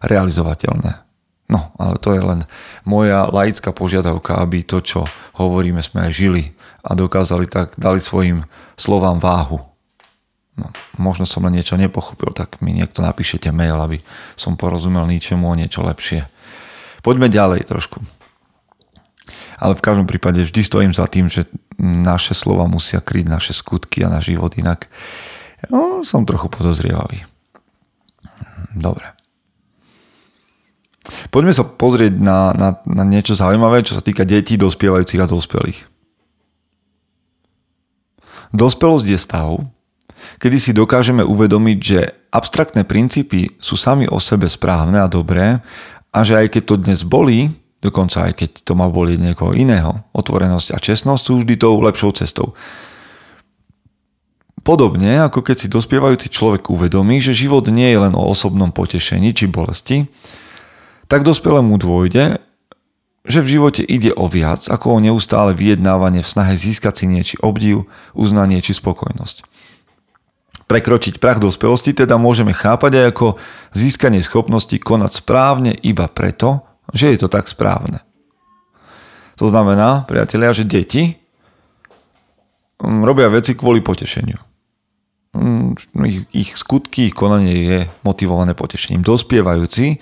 realizovateľné. 0.06 1.08
No, 1.48 1.72
ale 1.80 1.96
to 1.98 2.12
je 2.12 2.22
len 2.22 2.44
moja 2.84 3.32
laická 3.32 3.72
požiadavka, 3.72 4.38
aby 4.38 4.68
to, 4.68 4.84
čo 4.84 5.08
hovoríme, 5.40 5.80
sme 5.80 6.06
aj 6.06 6.12
žili 6.12 6.44
a 6.84 6.92
dokázali 6.92 7.48
tak, 7.48 7.80
dali 7.80 8.04
svojim 8.04 8.44
slovám 8.76 9.24
váhu. 9.24 9.64
No, 10.58 10.74
možno 10.98 11.30
som 11.30 11.46
len 11.46 11.54
niečo 11.54 11.78
nepochopil, 11.78 12.34
tak 12.34 12.58
mi 12.66 12.74
niekto 12.74 13.06
napíšete 13.06 13.54
mail, 13.54 13.78
aby 13.78 14.02
som 14.34 14.58
porozumel 14.58 15.06
ničemu 15.06 15.46
o 15.46 15.54
niečo 15.54 15.86
lepšie. 15.86 16.26
Poďme 17.06 17.30
ďalej 17.30 17.70
trošku. 17.70 18.02
Ale 19.62 19.78
v 19.78 19.86
každom 19.86 20.10
prípade 20.10 20.42
vždy 20.42 20.62
stojím 20.66 20.94
za 20.98 21.06
tým, 21.06 21.30
že 21.30 21.46
naše 21.82 22.34
slova 22.34 22.66
musia 22.66 23.02
kryť 23.02 23.26
naše 23.30 23.54
skutky 23.54 24.02
a 24.02 24.10
náš 24.10 24.34
život 24.34 24.58
inak. 24.58 24.90
No, 25.70 26.02
som 26.02 26.26
trochu 26.26 26.50
podozrievavý. 26.50 27.26
Dobre. 28.74 29.14
Poďme 31.30 31.54
sa 31.54 31.64
pozrieť 31.66 32.18
na, 32.18 32.52
na, 32.54 32.70
na 32.84 33.04
niečo 33.06 33.38
zaujímavé, 33.38 33.86
čo 33.86 33.98
sa 33.98 34.04
týka 34.04 34.26
detí, 34.26 34.58
dospievajúcich 34.58 35.22
a 35.22 35.30
dospelých. 35.30 35.80
Dospelosť 38.54 39.06
je 39.06 39.20
stav, 39.20 39.50
kedy 40.38 40.58
si 40.58 40.72
dokážeme 40.74 41.26
uvedomiť, 41.26 41.78
že 41.80 42.00
abstraktné 42.32 42.84
princípy 42.84 43.58
sú 43.58 43.80
sami 43.80 44.06
o 44.06 44.22
sebe 44.22 44.52
správne 44.52 45.02
a 45.02 45.12
dobré 45.12 45.62
a 46.14 46.20
že 46.22 46.38
aj 46.38 46.48
keď 46.58 46.64
to 46.64 46.76
dnes 46.82 47.02
bolí, 47.06 47.54
dokonca 47.80 48.30
aj 48.30 48.34
keď 48.38 48.50
to 48.66 48.74
má 48.74 48.90
bolieť 48.90 49.20
niekoho 49.22 49.54
iného, 49.54 50.02
otvorenosť 50.14 50.74
a 50.74 50.82
čestnosť 50.82 51.22
sú 51.24 51.34
vždy 51.42 51.56
tou 51.62 51.78
lepšou 51.78 52.12
cestou. 52.18 52.58
Podobne 54.66 55.24
ako 55.24 55.48
keď 55.48 55.56
si 55.64 55.68
dospievajúci 55.72 56.28
človek 56.28 56.68
uvedomí, 56.68 57.24
že 57.24 57.32
život 57.32 57.72
nie 57.72 57.88
je 57.88 58.04
len 58.04 58.14
o 58.18 58.28
osobnom 58.28 58.76
potešení 58.76 59.32
či 59.32 59.48
bolesti, 59.48 60.12
tak 61.08 61.24
dospelému 61.24 61.80
dôjde, 61.80 62.44
že 63.28 63.44
v 63.44 63.60
živote 63.60 63.84
ide 63.84 64.16
o 64.16 64.28
viac 64.28 64.68
ako 64.72 64.98
o 64.98 65.04
neustále 65.04 65.52
vyjednávanie 65.52 66.24
v 66.24 66.32
snahe 66.32 66.56
získať 66.56 67.04
si 67.04 67.06
niečo 67.12 67.36
obdiv, 67.44 67.88
uznanie 68.16 68.64
či 68.64 68.76
spokojnosť. 68.76 69.44
Prekročiť 70.68 71.24
prach 71.24 71.40
dospelosti 71.40 71.96
teda 71.96 72.20
môžeme 72.20 72.52
chápať 72.52 72.92
aj 73.00 73.06
ako 73.16 73.28
získanie 73.72 74.20
schopnosti 74.20 74.76
konať 74.76 75.12
správne 75.16 75.72
iba 75.80 76.12
preto, 76.12 76.60
že 76.92 77.16
je 77.16 77.24
to 77.24 77.32
tak 77.32 77.48
správne. 77.48 78.04
To 79.40 79.48
znamená, 79.48 80.04
priatelia, 80.04 80.52
že 80.52 80.68
deti 80.68 81.16
mm, 82.84 83.02
robia 83.08 83.32
veci 83.32 83.56
kvôli 83.56 83.80
potešeniu. 83.80 84.40
Mm, 85.38 85.78
ich, 86.04 86.20
ich 86.34 86.50
skutky, 86.58 87.08
ich 87.08 87.16
konanie 87.16 87.56
je 87.56 87.80
motivované 88.02 88.52
potešením. 88.58 89.06
Dospievajúci, 89.06 90.02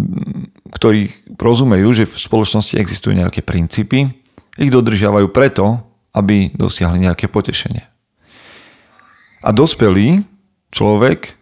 mm, 0.00 0.74
ktorí 0.74 1.12
rozumejú, 1.36 1.88
že 1.92 2.04
v 2.08 2.16
spoločnosti 2.16 2.74
existujú 2.80 3.14
nejaké 3.14 3.44
princípy, 3.44 4.10
ich 4.56 4.70
dodržiavajú 4.72 5.28
preto, 5.30 5.78
aby 6.16 6.50
dosiahli 6.56 7.06
nejaké 7.06 7.30
potešenie. 7.30 7.86
A 9.40 9.50
dospelý 9.56 10.24
človek 10.68 11.36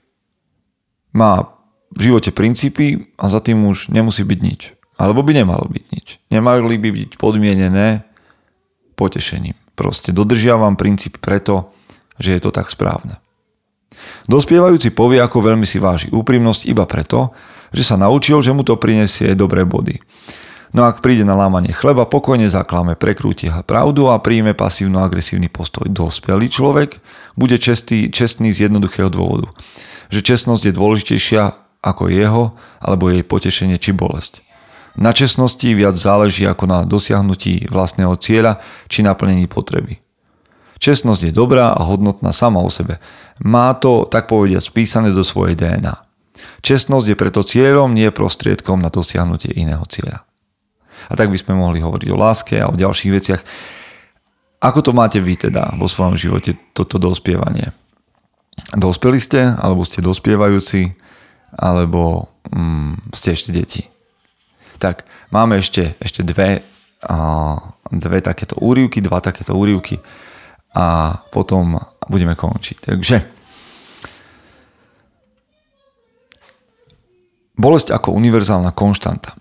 má 1.14 1.50
v 1.94 2.00
živote 2.12 2.30
princípy 2.30 3.10
a 3.18 3.26
za 3.26 3.42
tým 3.42 3.66
už 3.66 3.90
nemusí 3.90 4.22
byť 4.22 4.40
nič. 4.40 4.60
Alebo 4.98 5.22
by 5.22 5.34
nemalo 5.34 5.66
byť 5.66 5.84
nič. 5.94 6.06
Nemali 6.30 6.78
by 6.78 6.90
byť 6.90 7.10
podmienené 7.18 8.02
potešením. 8.98 9.54
Proste 9.78 10.10
dodržiavam 10.10 10.74
princíp 10.74 11.22
preto, 11.22 11.70
že 12.18 12.34
je 12.34 12.40
to 12.42 12.50
tak 12.50 12.66
správne. 12.66 13.22
Dospievajúci 14.26 14.90
povie, 14.94 15.22
ako 15.22 15.38
veľmi 15.42 15.66
si 15.66 15.78
váži 15.78 16.10
úprimnosť 16.10 16.66
iba 16.66 16.86
preto, 16.86 17.34
že 17.70 17.86
sa 17.86 17.98
naučil, 17.98 18.42
že 18.42 18.54
mu 18.54 18.66
to 18.66 18.78
prinesie 18.78 19.38
dobré 19.38 19.62
body. 19.62 19.98
No 20.76 20.84
ak 20.84 21.00
príde 21.00 21.24
na 21.24 21.32
lámanie 21.32 21.72
chleba, 21.72 22.04
pokojne 22.04 22.52
zaklame, 22.52 22.92
prekrúti 22.92 23.48
ha 23.48 23.64
pravdu 23.64 24.12
a 24.12 24.20
príjme 24.20 24.52
pasívno-agresívny 24.52 25.48
postoj. 25.48 25.88
Dospelý 25.88 26.52
človek 26.52 27.00
bude 27.40 27.56
čestý, 27.56 28.12
čestný 28.12 28.52
z 28.52 28.68
jednoduchého 28.68 29.08
dôvodu. 29.08 29.48
Že 30.12 30.20
čestnosť 30.34 30.62
je 30.68 30.72
dôležitejšia 30.76 31.42
ako 31.80 32.12
jeho 32.12 32.44
alebo 32.84 33.08
jej 33.08 33.24
potešenie 33.24 33.80
či 33.80 33.96
bolesť. 33.96 34.44
Na 34.98 35.14
čestnosti 35.14 35.64
viac 35.64 35.94
záleží 35.94 36.42
ako 36.42 36.64
na 36.66 36.78
dosiahnutí 36.82 37.70
vlastného 37.70 38.18
cieľa 38.18 38.58
či 38.90 39.06
naplnení 39.06 39.46
potreby. 39.46 40.02
Čestnosť 40.78 41.30
je 41.30 41.32
dobrá 41.34 41.74
a 41.74 41.80
hodnotná 41.86 42.30
sama 42.34 42.62
o 42.62 42.70
sebe. 42.70 43.02
Má 43.42 43.74
to, 43.78 44.06
tak 44.06 44.30
povediať, 44.30 44.62
spísané 44.62 45.10
do 45.14 45.22
svojej 45.26 45.58
DNA. 45.58 45.94
Čestnosť 46.62 47.14
je 47.14 47.16
preto 47.18 47.42
cieľom, 47.46 47.94
nie 47.94 48.10
prostriedkom 48.10 48.82
na 48.82 48.90
dosiahnutie 48.90 49.54
iného 49.54 49.82
cieľa. 49.86 50.27
A 51.06 51.14
tak 51.14 51.30
by 51.30 51.38
sme 51.38 51.54
mohli 51.54 51.78
hovoriť 51.78 52.08
o 52.10 52.18
láske 52.18 52.58
a 52.58 52.66
o 52.66 52.74
ďalších 52.74 53.12
veciach. 53.14 53.42
Ako 54.58 54.82
to 54.82 54.90
máte 54.90 55.22
vy 55.22 55.38
teda 55.38 55.78
vo 55.78 55.86
svojom 55.86 56.18
živote, 56.18 56.58
toto 56.74 56.98
dospievanie? 56.98 57.70
Dospeli 58.74 59.22
ste, 59.22 59.54
alebo 59.54 59.86
ste 59.86 60.02
dospievajúci, 60.02 60.98
alebo 61.54 62.26
mm, 62.50 63.14
ste 63.14 63.38
ešte 63.38 63.54
deti? 63.54 63.86
Tak, 64.82 65.06
máme 65.30 65.62
ešte, 65.62 65.94
ešte 66.02 66.26
dve, 66.26 66.66
a, 67.06 67.18
dve 67.90 68.18
takéto 68.18 68.58
úrivky, 68.58 68.98
dva 68.98 69.22
takéto 69.22 69.54
úrivky 69.54 70.02
a 70.74 71.18
potom 71.30 71.78
budeme 72.06 72.34
končiť. 72.38 72.76
Takže 72.82 73.16
bolesť 77.58 77.94
ako 77.94 78.14
univerzálna 78.14 78.70
konštanta. 78.70 79.34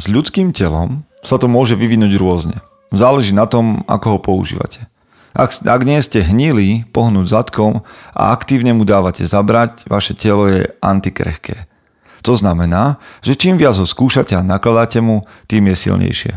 S 0.00 0.08
ľudským 0.08 0.56
telom 0.56 1.04
sa 1.20 1.36
to 1.36 1.44
môže 1.44 1.76
vyvinúť 1.76 2.16
rôzne. 2.16 2.56
Záleží 2.88 3.36
na 3.36 3.44
tom, 3.44 3.84
ako 3.84 4.16
ho 4.16 4.18
používate. 4.32 4.88
Ak, 5.36 5.52
ak 5.60 5.84
nie 5.84 6.00
ste 6.00 6.24
hnili, 6.24 6.88
pohnúť 6.88 7.28
zadkom 7.28 7.84
a 8.16 8.32
aktívne 8.32 8.72
mu 8.72 8.88
dávate 8.88 9.28
zabrať, 9.28 9.84
vaše 9.92 10.16
telo 10.16 10.48
je 10.48 10.72
antikrehké. 10.80 11.68
To 12.24 12.32
znamená, 12.32 12.96
že 13.20 13.36
čím 13.36 13.60
viac 13.60 13.76
ho 13.76 13.84
skúšate 13.84 14.32
a 14.32 14.40
nakladáte 14.40 15.04
mu, 15.04 15.28
tým 15.44 15.68
je 15.68 15.76
silnejšie. 15.76 16.32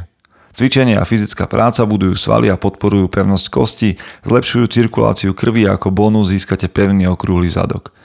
Cvičenie 0.52 1.00
a 1.00 1.08
fyzická 1.08 1.48
práca 1.48 1.88
budujú 1.88 2.20
svaly 2.20 2.52
a 2.52 2.60
podporujú 2.60 3.08
pevnosť 3.08 3.48
kosti, 3.48 3.90
zlepšujú 4.28 4.68
cirkuláciu 4.68 5.32
krvi 5.32 5.72
a 5.72 5.80
ako 5.80 5.88
bonus 5.88 6.36
získate 6.36 6.68
pevný 6.68 7.08
okrúhly 7.08 7.48
zadok. 7.48 7.96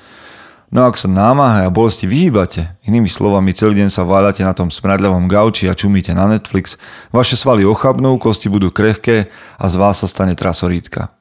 No 0.68 0.84
ak 0.84 1.00
sa 1.00 1.08
námahe 1.08 1.64
a 1.64 1.72
bolesti 1.72 2.04
vyhýbate, 2.04 2.76
inými 2.84 3.08
slovami 3.08 3.56
celý 3.56 3.80
deň 3.80 3.88
sa 3.88 4.04
váľate 4.04 4.44
na 4.44 4.52
tom 4.52 4.68
smradľavom 4.68 5.24
gauči 5.24 5.64
a 5.64 5.72
čumíte 5.72 6.12
na 6.12 6.28
Netflix, 6.28 6.76
vaše 7.08 7.40
svaly 7.40 7.64
ochabnú, 7.64 8.20
kosti 8.20 8.52
budú 8.52 8.68
krehké 8.68 9.32
a 9.56 9.64
z 9.72 9.74
vás 9.80 10.04
sa 10.04 10.08
stane 10.08 10.36
trasorítka. 10.36 11.16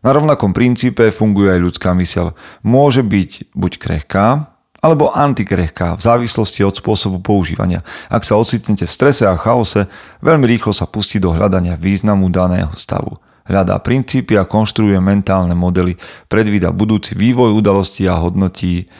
Na 0.00 0.16
rovnakom 0.16 0.56
princípe 0.56 1.12
funguje 1.12 1.52
aj 1.52 1.60
ľudská 1.68 1.92
myseľ. 1.92 2.32
Môže 2.64 3.04
byť 3.04 3.52
buď 3.52 3.72
krehká, 3.76 4.48
alebo 4.80 5.12
antikrehká 5.12 5.98
v 5.98 6.04
závislosti 6.04 6.64
od 6.64 6.80
spôsobu 6.80 7.20
používania. 7.20 7.84
Ak 8.08 8.24
sa 8.24 8.40
ocitnete 8.40 8.88
v 8.88 8.92
strese 8.92 9.28
a 9.28 9.36
chaose, 9.36 9.84
veľmi 10.24 10.48
rýchlo 10.48 10.72
sa 10.72 10.88
pustí 10.88 11.20
do 11.20 11.28
hľadania 11.34 11.76
významu 11.76 12.32
daného 12.32 12.72
stavu 12.80 13.20
hľadá 13.46 13.78
princípy 13.80 14.34
a 14.36 14.44
konštruuje 14.44 14.98
mentálne 14.98 15.54
modely, 15.54 15.94
predvída 16.26 16.74
budúci 16.74 17.14
vývoj 17.14 17.54
udalostí 17.54 18.04
a 18.10 18.18
hodnotí 18.18 18.90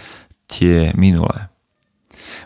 tie 0.46 0.94
minulé. 0.94 1.50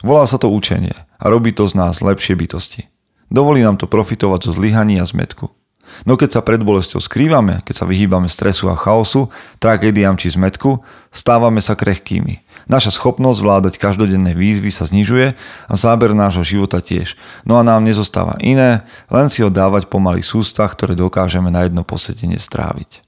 Volá 0.01 0.25
sa 0.25 0.41
to 0.41 0.49
učenie 0.49 0.97
a 0.97 1.25
robí 1.29 1.53
to 1.53 1.69
z 1.69 1.77
nás 1.77 2.01
lepšie 2.01 2.37
bytosti. 2.37 2.89
Dovolí 3.31 3.63
nám 3.63 3.79
to 3.79 3.87
profitovať 3.87 4.51
zo 4.51 4.53
zlyhaní 4.57 4.99
a 4.99 5.07
zmetku. 5.07 5.60
No 6.05 6.15
keď 6.17 6.39
sa 6.39 6.41
pred 6.41 6.61
bolestou 6.63 7.01
skrývame, 7.01 7.65
keď 7.65 7.85
sa 7.85 7.89
vyhýbame 7.89 8.29
stresu 8.31 8.69
a 8.69 8.77
chaosu, 8.79 9.33
tragédiám 9.59 10.15
či 10.15 10.33
zmetku, 10.33 10.81
stávame 11.11 11.59
sa 11.65 11.75
krehkými. 11.75 12.45
Naša 12.71 12.95
schopnosť 12.95 13.41
vládať 13.43 13.75
každodenné 13.83 14.39
výzvy 14.39 14.71
sa 14.71 14.87
znižuje 14.87 15.35
a 15.67 15.75
záber 15.75 16.15
nášho 16.15 16.47
života 16.47 16.79
tiež. 16.79 17.19
No 17.43 17.59
a 17.59 17.67
nám 17.67 17.83
nezostáva 17.83 18.39
iné, 18.39 18.87
len 19.11 19.27
si 19.27 19.43
ho 19.43 19.51
dávať 19.51 19.91
pomaly 19.91 20.23
sústach, 20.23 20.77
ktoré 20.79 20.95
dokážeme 20.95 21.51
na 21.51 21.67
jedno 21.67 21.83
posetenie 21.83 22.39
stráviť. 22.39 23.03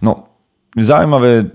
No, 0.00 0.32
zaujímavé 0.72 1.52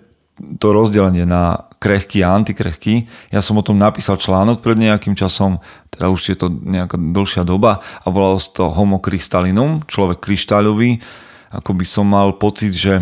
to 0.57 0.73
rozdelenie 0.73 1.25
na 1.25 1.70
krehký 1.81 2.21
a 2.21 2.37
antikrehký. 2.37 3.09
Ja 3.33 3.41
som 3.41 3.57
o 3.57 3.65
tom 3.65 3.81
napísal 3.81 4.21
článok 4.21 4.61
pred 4.61 4.77
nejakým 4.77 5.17
časom, 5.17 5.57
teda 5.89 6.13
už 6.13 6.21
je 6.29 6.37
to 6.37 6.53
nejaká 6.53 6.93
dlhšia 6.93 7.41
doba 7.41 7.81
a 7.81 8.07
volalo 8.13 8.37
sa 8.37 8.53
to 8.53 8.69
Homo 8.69 9.01
crystallinum, 9.01 9.81
človek 9.89 10.21
kryštáľový. 10.21 11.01
Ako 11.49 11.73
by 11.73 11.85
som 11.89 12.05
mal 12.05 12.37
pocit, 12.37 12.77
že 12.77 13.01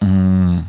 mm, 0.00 0.64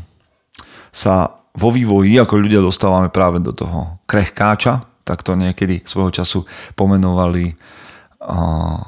sa 0.91 1.39
vo 1.55 1.71
vývoji 1.71 2.19
ako 2.19 2.35
ľudia 2.35 2.59
dostávame 2.59 3.07
práve 3.07 3.39
do 3.39 3.55
toho 3.55 3.95
krehkáča, 4.03 4.83
tak 5.07 5.23
to 5.23 5.39
niekedy 5.39 5.87
svojho 5.87 6.11
času 6.11 6.43
pomenovali 6.75 7.55
uh, 8.27 8.83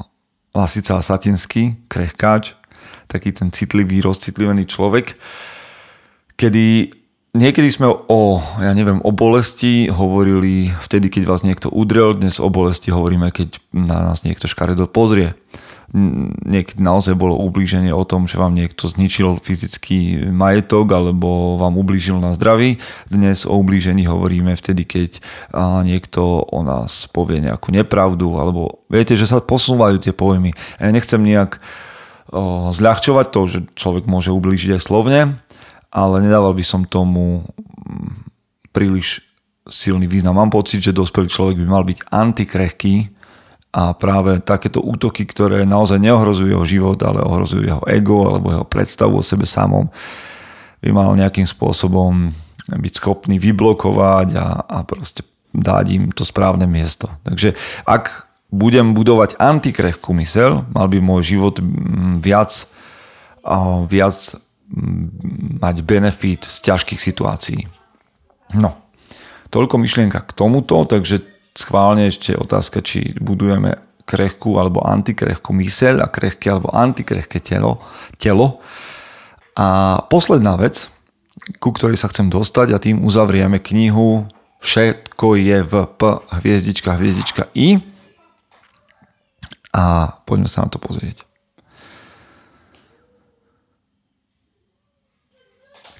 Lasica 0.52 1.00
a 1.00 1.06
Satinský, 1.06 1.88
krehkáč, 1.88 2.60
taký 3.08 3.32
ten 3.32 3.56
citlivý, 3.56 4.04
rozcitlivený 4.04 4.68
človek, 4.68 5.16
kedy 6.36 6.92
niekedy 7.38 7.70
sme 7.70 7.94
o, 7.94 8.42
ja 8.58 8.74
neviem, 8.74 8.98
o 9.06 9.14
bolesti 9.14 9.94
hovorili 9.94 10.74
vtedy, 10.90 11.14
keď 11.14 11.24
vás 11.30 11.46
niekto 11.46 11.70
udrel, 11.70 12.18
dnes 12.18 12.42
o 12.42 12.50
bolesti 12.50 12.90
hovoríme, 12.90 13.30
keď 13.30 13.62
na 13.78 14.12
nás 14.12 14.26
niekto 14.26 14.50
škaredo 14.50 14.90
pozrie 14.90 15.38
niekedy 16.44 16.84
naozaj 16.84 17.16
bolo 17.16 17.40
ublíženie 17.40 17.96
o 17.96 18.04
tom, 18.04 18.28
že 18.28 18.36
vám 18.36 18.52
niekto 18.52 18.92
zničil 18.92 19.40
fyzický 19.40 20.28
majetok 20.36 20.92
alebo 20.92 21.56
vám 21.56 21.80
ublížil 21.80 22.20
na 22.20 22.36
zdraví. 22.36 22.84
Dnes 23.08 23.48
o 23.48 23.56
ublížení 23.56 24.04
hovoríme 24.04 24.52
vtedy, 24.60 24.84
keď 24.84 25.24
niekto 25.88 26.44
o 26.44 26.60
nás 26.60 27.08
povie 27.08 27.40
nejakú 27.40 27.72
nepravdu 27.72 28.36
alebo 28.36 28.84
viete, 28.92 29.16
že 29.16 29.32
sa 29.32 29.40
posúvajú 29.40 30.04
tie 30.04 30.12
pojmy. 30.12 30.52
Ja 30.76 30.92
nechcem 30.92 31.24
nejak 31.24 31.64
zľahčovať 32.76 33.26
to, 33.32 33.42
že 33.48 33.60
človek 33.80 34.12
môže 34.12 34.36
ublížiť 34.36 34.76
aj 34.76 34.82
slovne, 34.84 35.40
ale 35.92 36.24
nedával 36.24 36.54
by 36.54 36.66
som 36.66 36.88
tomu 36.88 37.44
mm, 37.44 38.72
príliš 38.72 39.24
silný 39.68 40.08
význam. 40.08 40.40
Mám 40.40 40.52
pocit, 40.52 40.80
že 40.80 40.96
dospelý 40.96 41.28
človek 41.28 41.56
by 41.60 41.68
mal 41.68 41.84
byť 41.84 42.00
antikrehký, 42.08 43.18
a 43.78 43.94
práve 43.94 44.42
takéto 44.42 44.82
útoky, 44.82 45.28
ktoré 45.28 45.62
naozaj 45.62 46.02
neohrozujú 46.02 46.50
jeho 46.50 46.66
život, 46.66 46.98
ale 47.06 47.22
ohrozujú 47.22 47.62
jeho 47.62 47.84
ego 47.86 48.26
alebo 48.26 48.50
jeho 48.50 48.66
predstavu 48.66 49.22
o 49.22 49.26
sebe 49.26 49.46
samom, 49.46 49.92
by 50.82 50.90
mal 50.90 51.14
nejakým 51.14 51.46
spôsobom 51.46 52.34
byť 52.68 52.94
schopný 52.98 53.38
vyblokovať 53.38 54.34
a, 54.34 54.48
a 54.66 54.78
proste 54.82 55.22
dať 55.54 55.86
im 55.94 56.04
to 56.10 56.26
správne 56.26 56.66
miesto. 56.66 57.06
Takže 57.22 57.54
ak 57.86 58.26
budem 58.50 58.98
budovať 58.98 59.38
antikrehkú 59.38 60.10
mysel, 60.26 60.66
mal 60.74 60.90
by 60.90 60.98
môj 60.98 61.38
život 61.38 61.62
mm, 61.62 62.24
viac, 62.24 62.66
viac 63.92 64.16
mať 65.62 65.76
benefit 65.84 66.44
z 66.44 66.58
ťažkých 66.72 67.00
situácií. 67.00 67.62
No, 68.60 68.76
toľko 69.52 69.80
myšlienka 69.80 70.24
k 70.28 70.36
tomuto, 70.36 70.84
takže 70.84 71.24
schválne 71.56 72.12
ešte 72.12 72.36
otázka, 72.36 72.84
či 72.84 73.16
budujeme 73.18 73.80
krehkú 74.08 74.56
alebo 74.56 74.84
antikrehkú 74.84 75.52
myseľ 75.52 76.04
a 76.04 76.08
krehké 76.08 76.52
alebo 76.52 76.72
antikrehké 76.72 77.44
telo, 77.44 77.84
telo. 78.16 78.64
A 79.58 80.00
posledná 80.08 80.56
vec, 80.56 80.88
ku 81.60 81.76
ktorej 81.76 82.00
sa 82.00 82.08
chcem 82.12 82.32
dostať 82.32 82.68
a 82.72 82.82
tým 82.82 83.04
uzavrieme 83.04 83.60
knihu 83.60 84.28
Všetko 84.58 85.38
je 85.38 85.58
v 85.62 85.74
P 85.86 86.02
hviezdička, 86.42 86.98
hviezdička 86.98 87.44
I 87.54 87.78
a 89.70 90.18
poďme 90.26 90.50
sa 90.50 90.66
na 90.66 90.70
to 90.74 90.82
pozrieť. 90.82 91.27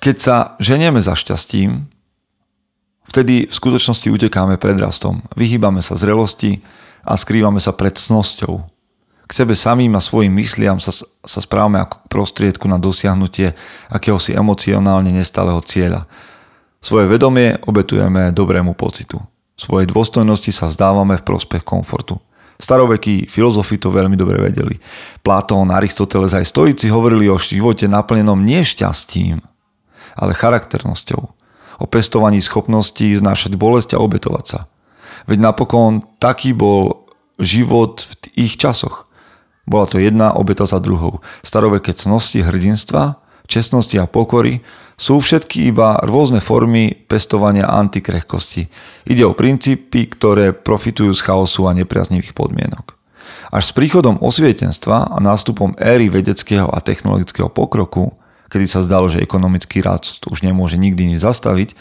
Keď 0.08 0.18
sa 0.24 0.56
ženieme 0.64 1.04
za 1.04 1.20
šťastím, 1.20 1.92
Vtedy 3.08 3.48
v 3.48 3.54
skutočnosti 3.56 4.12
utekáme 4.12 4.60
pred 4.60 4.76
rastom, 4.76 5.24
vyhýbame 5.40 5.80
sa 5.80 5.96
zrelosti 5.96 6.60
a 7.08 7.16
skrývame 7.16 7.64
sa 7.64 7.72
pred 7.72 7.96
cnosťou. 7.96 8.68
K 9.28 9.32
sebe 9.32 9.56
samým 9.56 9.96
a 9.96 10.04
svojim 10.04 10.32
mysliam 10.36 10.80
sa, 10.80 10.92
sa 11.24 11.40
správame 11.40 11.80
ako 11.80 12.04
prostriedku 12.12 12.68
na 12.68 12.76
dosiahnutie 12.76 13.56
akéhosi 13.88 14.36
emocionálne 14.36 15.12
nestáleho 15.12 15.64
cieľa. 15.64 16.04
Svoje 16.84 17.08
vedomie 17.08 17.56
obetujeme 17.64 18.36
dobrému 18.36 18.76
pocitu. 18.76 19.20
Svojej 19.56 19.88
dôstojnosti 19.88 20.52
sa 20.52 20.68
vzdávame 20.68 21.16
v 21.18 21.26
prospech 21.26 21.64
komfortu. 21.64 22.20
Starovekí 22.60 23.32
filozofi 23.32 23.80
to 23.80 23.90
veľmi 23.90 24.20
dobre 24.20 24.40
vedeli. 24.40 24.78
Platón, 25.24 25.72
Aristoteles 25.72 26.36
aj 26.36 26.48
stoici 26.48 26.92
hovorili 26.92 27.32
o 27.32 27.40
živote 27.40 27.88
naplnenom 27.88 28.40
nie 28.44 28.62
šťastím, 28.62 29.42
ale 30.18 30.34
charakternosťou 30.34 31.38
o 31.78 31.86
pestovaní 31.86 32.42
schopností 32.42 33.14
znášať 33.14 33.54
bolesť 33.54 33.96
a 33.96 34.02
obetovať 34.02 34.46
sa. 34.46 34.60
Veď 35.30 35.40
napokon 35.54 36.02
taký 36.18 36.58
bol 36.58 37.06
život 37.38 38.02
v 38.02 38.12
ich 38.50 38.58
časoch. 38.58 39.06
Bola 39.70 39.86
to 39.86 40.02
jedna 40.02 40.34
obeta 40.34 40.66
za 40.66 40.82
druhou. 40.82 41.22
Staroveké 41.46 41.94
cnosti 41.94 42.42
hrdinstva, 42.42 43.22
čestnosti 43.46 43.94
a 44.00 44.10
pokory 44.10 44.66
sú 44.98 45.22
všetky 45.22 45.70
iba 45.70 46.02
rôzne 46.02 46.42
formy 46.42 46.98
pestovania 47.06 47.70
antikrehkosti. 47.70 48.68
Ide 49.06 49.24
o 49.30 49.38
princípy, 49.38 50.10
ktoré 50.10 50.56
profitujú 50.56 51.14
z 51.14 51.22
chaosu 51.22 51.70
a 51.70 51.78
nepriaznivých 51.78 52.34
podmienok. 52.34 52.98
Až 53.54 53.72
s 53.72 53.76
príchodom 53.76 54.18
osvietenstva 54.24 55.14
a 55.14 55.18
nástupom 55.22 55.76
éry 55.78 56.10
vedeckého 56.10 56.68
a 56.68 56.80
technologického 56.82 57.52
pokroku, 57.52 58.16
kedy 58.48 58.66
sa 58.68 58.84
zdalo, 58.84 59.08
že 59.12 59.24
ekonomický 59.24 59.84
rast 59.84 60.24
už 60.28 60.44
nemôže 60.44 60.76
nikdy 60.80 61.16
nič 61.16 61.24
zastaviť, 61.24 61.76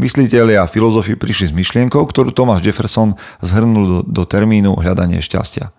mysliteľia 0.00 0.64
a 0.64 0.70
filozofi 0.70 1.14
prišli 1.14 1.50
s 1.50 1.56
myšlienkou, 1.56 2.00
ktorú 2.00 2.32
Thomas 2.32 2.64
Jefferson 2.64 3.14
zhrnul 3.44 3.84
do, 3.84 3.98
do 4.04 4.22
termínu 4.24 4.78
hľadanie 4.80 5.20
šťastia. 5.20 5.70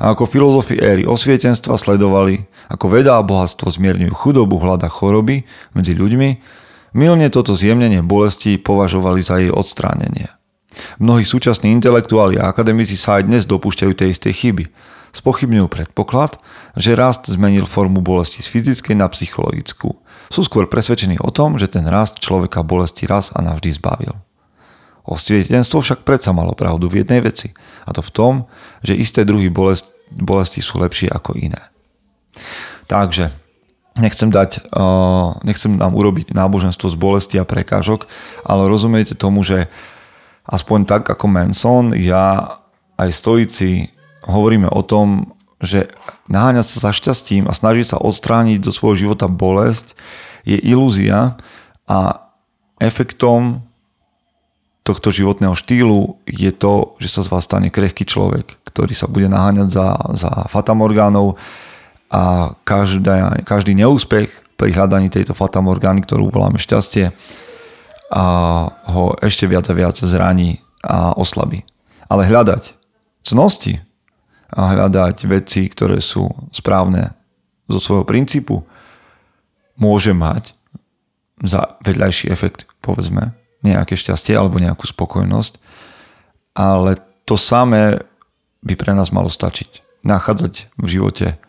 A 0.00 0.16
ako 0.16 0.24
filozofi 0.24 0.80
éry 0.80 1.04
osvietenstva 1.04 1.76
sledovali, 1.76 2.48
ako 2.72 2.86
veda 2.88 3.20
a 3.20 3.26
bohatstvo 3.26 3.68
zmierňujú 3.68 4.16
chudobu, 4.16 4.56
hlad 4.56 4.80
a 4.80 4.88
choroby 4.88 5.44
medzi 5.76 5.92
ľuďmi, 5.92 6.40
milne 6.96 7.28
toto 7.28 7.52
zjemnenie 7.52 8.00
bolesti 8.00 8.56
považovali 8.56 9.20
za 9.20 9.44
jej 9.44 9.52
odstránenie. 9.52 10.32
Mnohí 10.96 11.28
súčasní 11.28 11.68
intelektuáli 11.74 12.40
a 12.40 12.48
akademici 12.48 12.96
sa 12.96 13.20
aj 13.20 13.28
dnes 13.28 13.42
dopúšťajú 13.44 13.92
tej 13.92 14.08
istej 14.16 14.32
chyby. 14.32 14.64
Spochybňujú 15.10 15.66
predpoklad, 15.66 16.38
že 16.78 16.94
rast 16.94 17.26
zmenil 17.26 17.66
formu 17.66 17.98
bolesti 17.98 18.42
z 18.42 18.48
fyzickej 18.50 18.94
na 18.94 19.10
psychologickú. 19.10 19.98
Sú 20.30 20.46
skôr 20.46 20.70
presvedčení 20.70 21.18
o 21.18 21.34
tom, 21.34 21.58
že 21.58 21.66
ten 21.66 21.82
rast 21.90 22.22
človeka 22.22 22.62
bolesti 22.62 23.10
raz 23.10 23.34
a 23.34 23.42
navždy 23.42 23.74
zbavil. 23.74 24.14
Osvietenstvo 25.02 25.82
však 25.82 26.06
predsa 26.06 26.30
malo 26.30 26.54
pravdu 26.54 26.86
v 26.86 27.02
jednej 27.02 27.18
veci, 27.24 27.50
a 27.82 27.90
to 27.90 27.98
v 27.98 28.14
tom, 28.14 28.34
že 28.86 28.94
isté 28.94 29.26
druhy 29.26 29.50
bolesti, 29.50 29.90
bolesti 30.14 30.62
sú 30.62 30.78
lepšie 30.78 31.10
ako 31.10 31.34
iné. 31.34 31.58
Takže 32.86 33.34
nechcem 33.98 34.30
dať, 34.30 34.70
uh, 34.70 35.34
nechcem 35.42 35.74
nám 35.74 35.98
urobiť 35.98 36.30
náboženstvo 36.30 36.86
z 36.86 36.96
bolesti 36.96 37.36
a 37.42 37.48
prekážok, 37.48 38.06
ale 38.46 38.70
rozumiete 38.70 39.18
tomu, 39.18 39.42
že 39.42 39.66
aspoň 40.46 40.86
tak 40.86 41.02
ako 41.10 41.26
Manson, 41.26 41.90
ja 41.98 42.58
aj 42.94 43.10
stoici 43.10 43.90
hovoríme 44.24 44.68
o 44.68 44.82
tom, 44.84 45.36
že 45.60 45.92
naháňať 46.32 46.66
sa 46.66 46.78
za 46.88 46.90
šťastím 46.96 47.44
a 47.44 47.52
snažiť 47.52 47.96
sa 47.96 47.98
odstrániť 48.00 48.64
do 48.64 48.72
svojho 48.72 49.08
života 49.08 49.28
bolesť 49.28 49.92
je 50.48 50.56
ilúzia 50.56 51.36
a 51.84 51.98
efektom 52.80 53.60
tohto 54.80 55.12
životného 55.12 55.52
štýlu 55.52 56.16
je 56.24 56.48
to, 56.56 56.96
že 56.96 57.12
sa 57.12 57.20
z 57.20 57.28
vás 57.28 57.44
stane 57.44 57.68
krehký 57.68 58.08
človek, 58.08 58.56
ktorý 58.64 58.96
sa 58.96 59.04
bude 59.04 59.28
naháňať 59.28 59.68
za, 59.68 59.88
za 60.16 60.30
fatamorgánov 60.48 61.36
a 62.08 62.56
každá, 62.64 63.44
každý 63.44 63.76
neúspech 63.76 64.32
pri 64.56 64.72
hľadaní 64.72 65.12
tejto 65.12 65.36
fatamorgány, 65.36 66.02
ktorú 66.02 66.32
voláme 66.32 66.56
šťastie, 66.56 67.12
a 68.10 68.24
ho 68.90 69.14
ešte 69.22 69.46
viac 69.46 69.70
a 69.70 69.74
viac 69.76 69.94
zraní 69.94 70.58
a 70.82 71.14
oslabí. 71.14 71.62
Ale 72.10 72.26
hľadať 72.26 72.74
cnosti 73.22 73.78
a 74.50 74.74
hľadať 74.74 75.26
veci, 75.30 75.70
ktoré 75.70 76.02
sú 76.02 76.26
správne 76.50 77.14
zo 77.70 77.78
svojho 77.78 78.04
princípu, 78.04 78.66
môže 79.78 80.10
mať 80.10 80.52
za 81.40 81.80
vedľajší 81.86 82.28
efekt, 82.28 82.68
povedzme, 82.84 83.32
nejaké 83.64 83.96
šťastie 83.96 84.36
alebo 84.36 84.60
nejakú 84.60 84.84
spokojnosť, 84.84 85.56
ale 86.52 87.00
to 87.24 87.38
samé 87.38 88.02
by 88.60 88.74
pre 88.76 88.92
nás 88.92 89.14
malo 89.14 89.32
stačiť. 89.32 90.02
Nachádzať 90.04 90.72
v 90.76 90.86
živote 90.88 91.40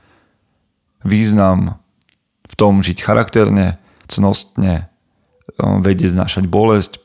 význam 1.04 1.82
v 2.48 2.54
tom 2.56 2.80
žiť 2.84 3.04
charakterne, 3.04 3.80
cnostne, 4.08 4.92
Um, 5.60 5.84
vedieť 5.84 6.16
znášať 6.16 6.48
bolesť, 6.48 7.04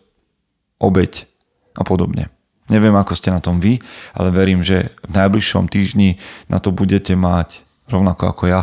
obeď 0.79 1.27
a 1.75 1.83
podobne. 1.83 2.31
Neviem, 2.67 2.99
ako 2.99 3.15
ste 3.15 3.31
na 3.31 3.39
tom 3.39 3.63
vy, 3.63 3.79
ale 4.17 4.35
verím, 4.35 4.67
že 4.67 4.91
v 5.07 5.13
najbližšom 5.15 5.71
týždni 5.71 6.19
na 6.51 6.59
to 6.59 6.75
budete 6.75 7.15
mať, 7.15 7.63
rovnako 7.87 8.35
ako 8.35 8.45
ja, 8.51 8.61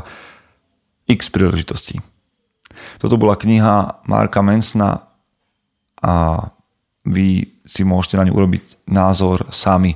x 1.08 1.32
príležitostí. 1.32 2.04
Toto 3.00 3.16
bola 3.16 3.40
kniha 3.40 4.04
Marka 4.08 4.44
Mensna 4.44 5.08
a 6.04 6.48
vy 7.08 7.48
si 7.64 7.88
môžete 7.88 8.20
na 8.20 8.28
ňu 8.28 8.36
urobiť 8.36 8.88
názor 8.92 9.48
sami. 9.52 9.96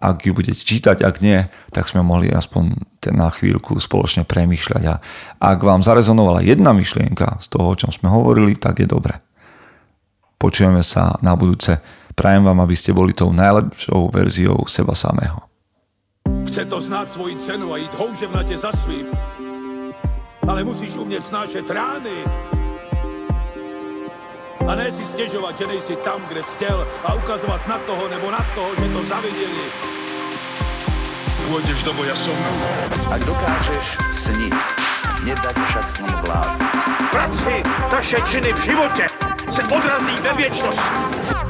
Ak 0.00 0.24
ju 0.24 0.32
budete 0.32 0.62
čítať, 0.64 1.04
ak 1.04 1.20
nie, 1.20 1.44
tak 1.74 1.90
sme 1.90 2.00
mohli 2.00 2.32
aspoň 2.32 2.72
na 3.12 3.28
chvíľku 3.28 3.76
spoločne 3.82 4.24
premýšľať. 4.24 4.82
A 4.88 4.94
ak 5.36 5.58
vám 5.60 5.84
zarezonovala 5.84 6.40
jedna 6.40 6.72
myšlienka 6.72 7.42
z 7.42 7.46
toho, 7.52 7.74
o 7.74 7.78
čom 7.78 7.92
sme 7.92 8.08
hovorili, 8.08 8.56
tak 8.56 8.80
je 8.80 8.88
dobre. 8.88 9.20
Počujeme 10.40 10.80
sa 10.80 11.20
na 11.20 11.36
budúce. 11.36 11.99
Prajem 12.20 12.44
vám, 12.44 12.60
aby 12.60 12.76
ste 12.76 12.92
boli 12.92 13.16
tou 13.16 13.32
najlepšou 13.32 14.12
verziou 14.12 14.68
seba 14.68 14.92
samého. 14.92 15.40
Chce 16.44 16.68
to 16.68 16.76
znáť 16.76 17.16
svoji 17.16 17.40
cenu 17.40 17.72
a 17.72 17.80
ísť 17.80 17.96
houževnate 17.96 18.60
za 18.60 18.68
svým. 18.76 19.08
Ale 20.44 20.60
musíš 20.60 21.00
umieť 21.00 21.32
snášať 21.32 21.64
rány. 21.72 22.12
A 24.68 24.70
ne 24.76 24.92
si 24.92 25.00
stiežovať, 25.08 25.64
že 25.64 25.66
nejsi 25.72 25.96
tam, 26.04 26.20
kde 26.28 26.44
si 26.44 26.52
chcel 26.60 26.84
a 27.08 27.16
ukazovať 27.16 27.64
na 27.64 27.78
toho 27.88 28.04
nebo 28.12 28.28
na 28.28 28.42
toho, 28.52 28.68
že 28.76 28.86
to 28.92 29.00
zavideli. 29.00 29.64
Pôjdeš 31.48 31.80
do 31.88 31.92
boja 31.96 32.16
som. 32.20 32.36
Ak 33.08 33.24
dokážeš 33.24 33.96
sniť, 34.12 34.60
nedať 35.24 35.56
však 35.56 35.86
sní 35.88 36.12
vlád. 36.28 36.52
Práci, 37.08 37.64
taše 37.88 38.20
činy 38.28 38.52
v 38.52 38.60
živote 38.60 39.04
se 39.48 39.62
odrazí 39.72 40.14
ve 40.20 40.32
věčnosti. 40.36 41.49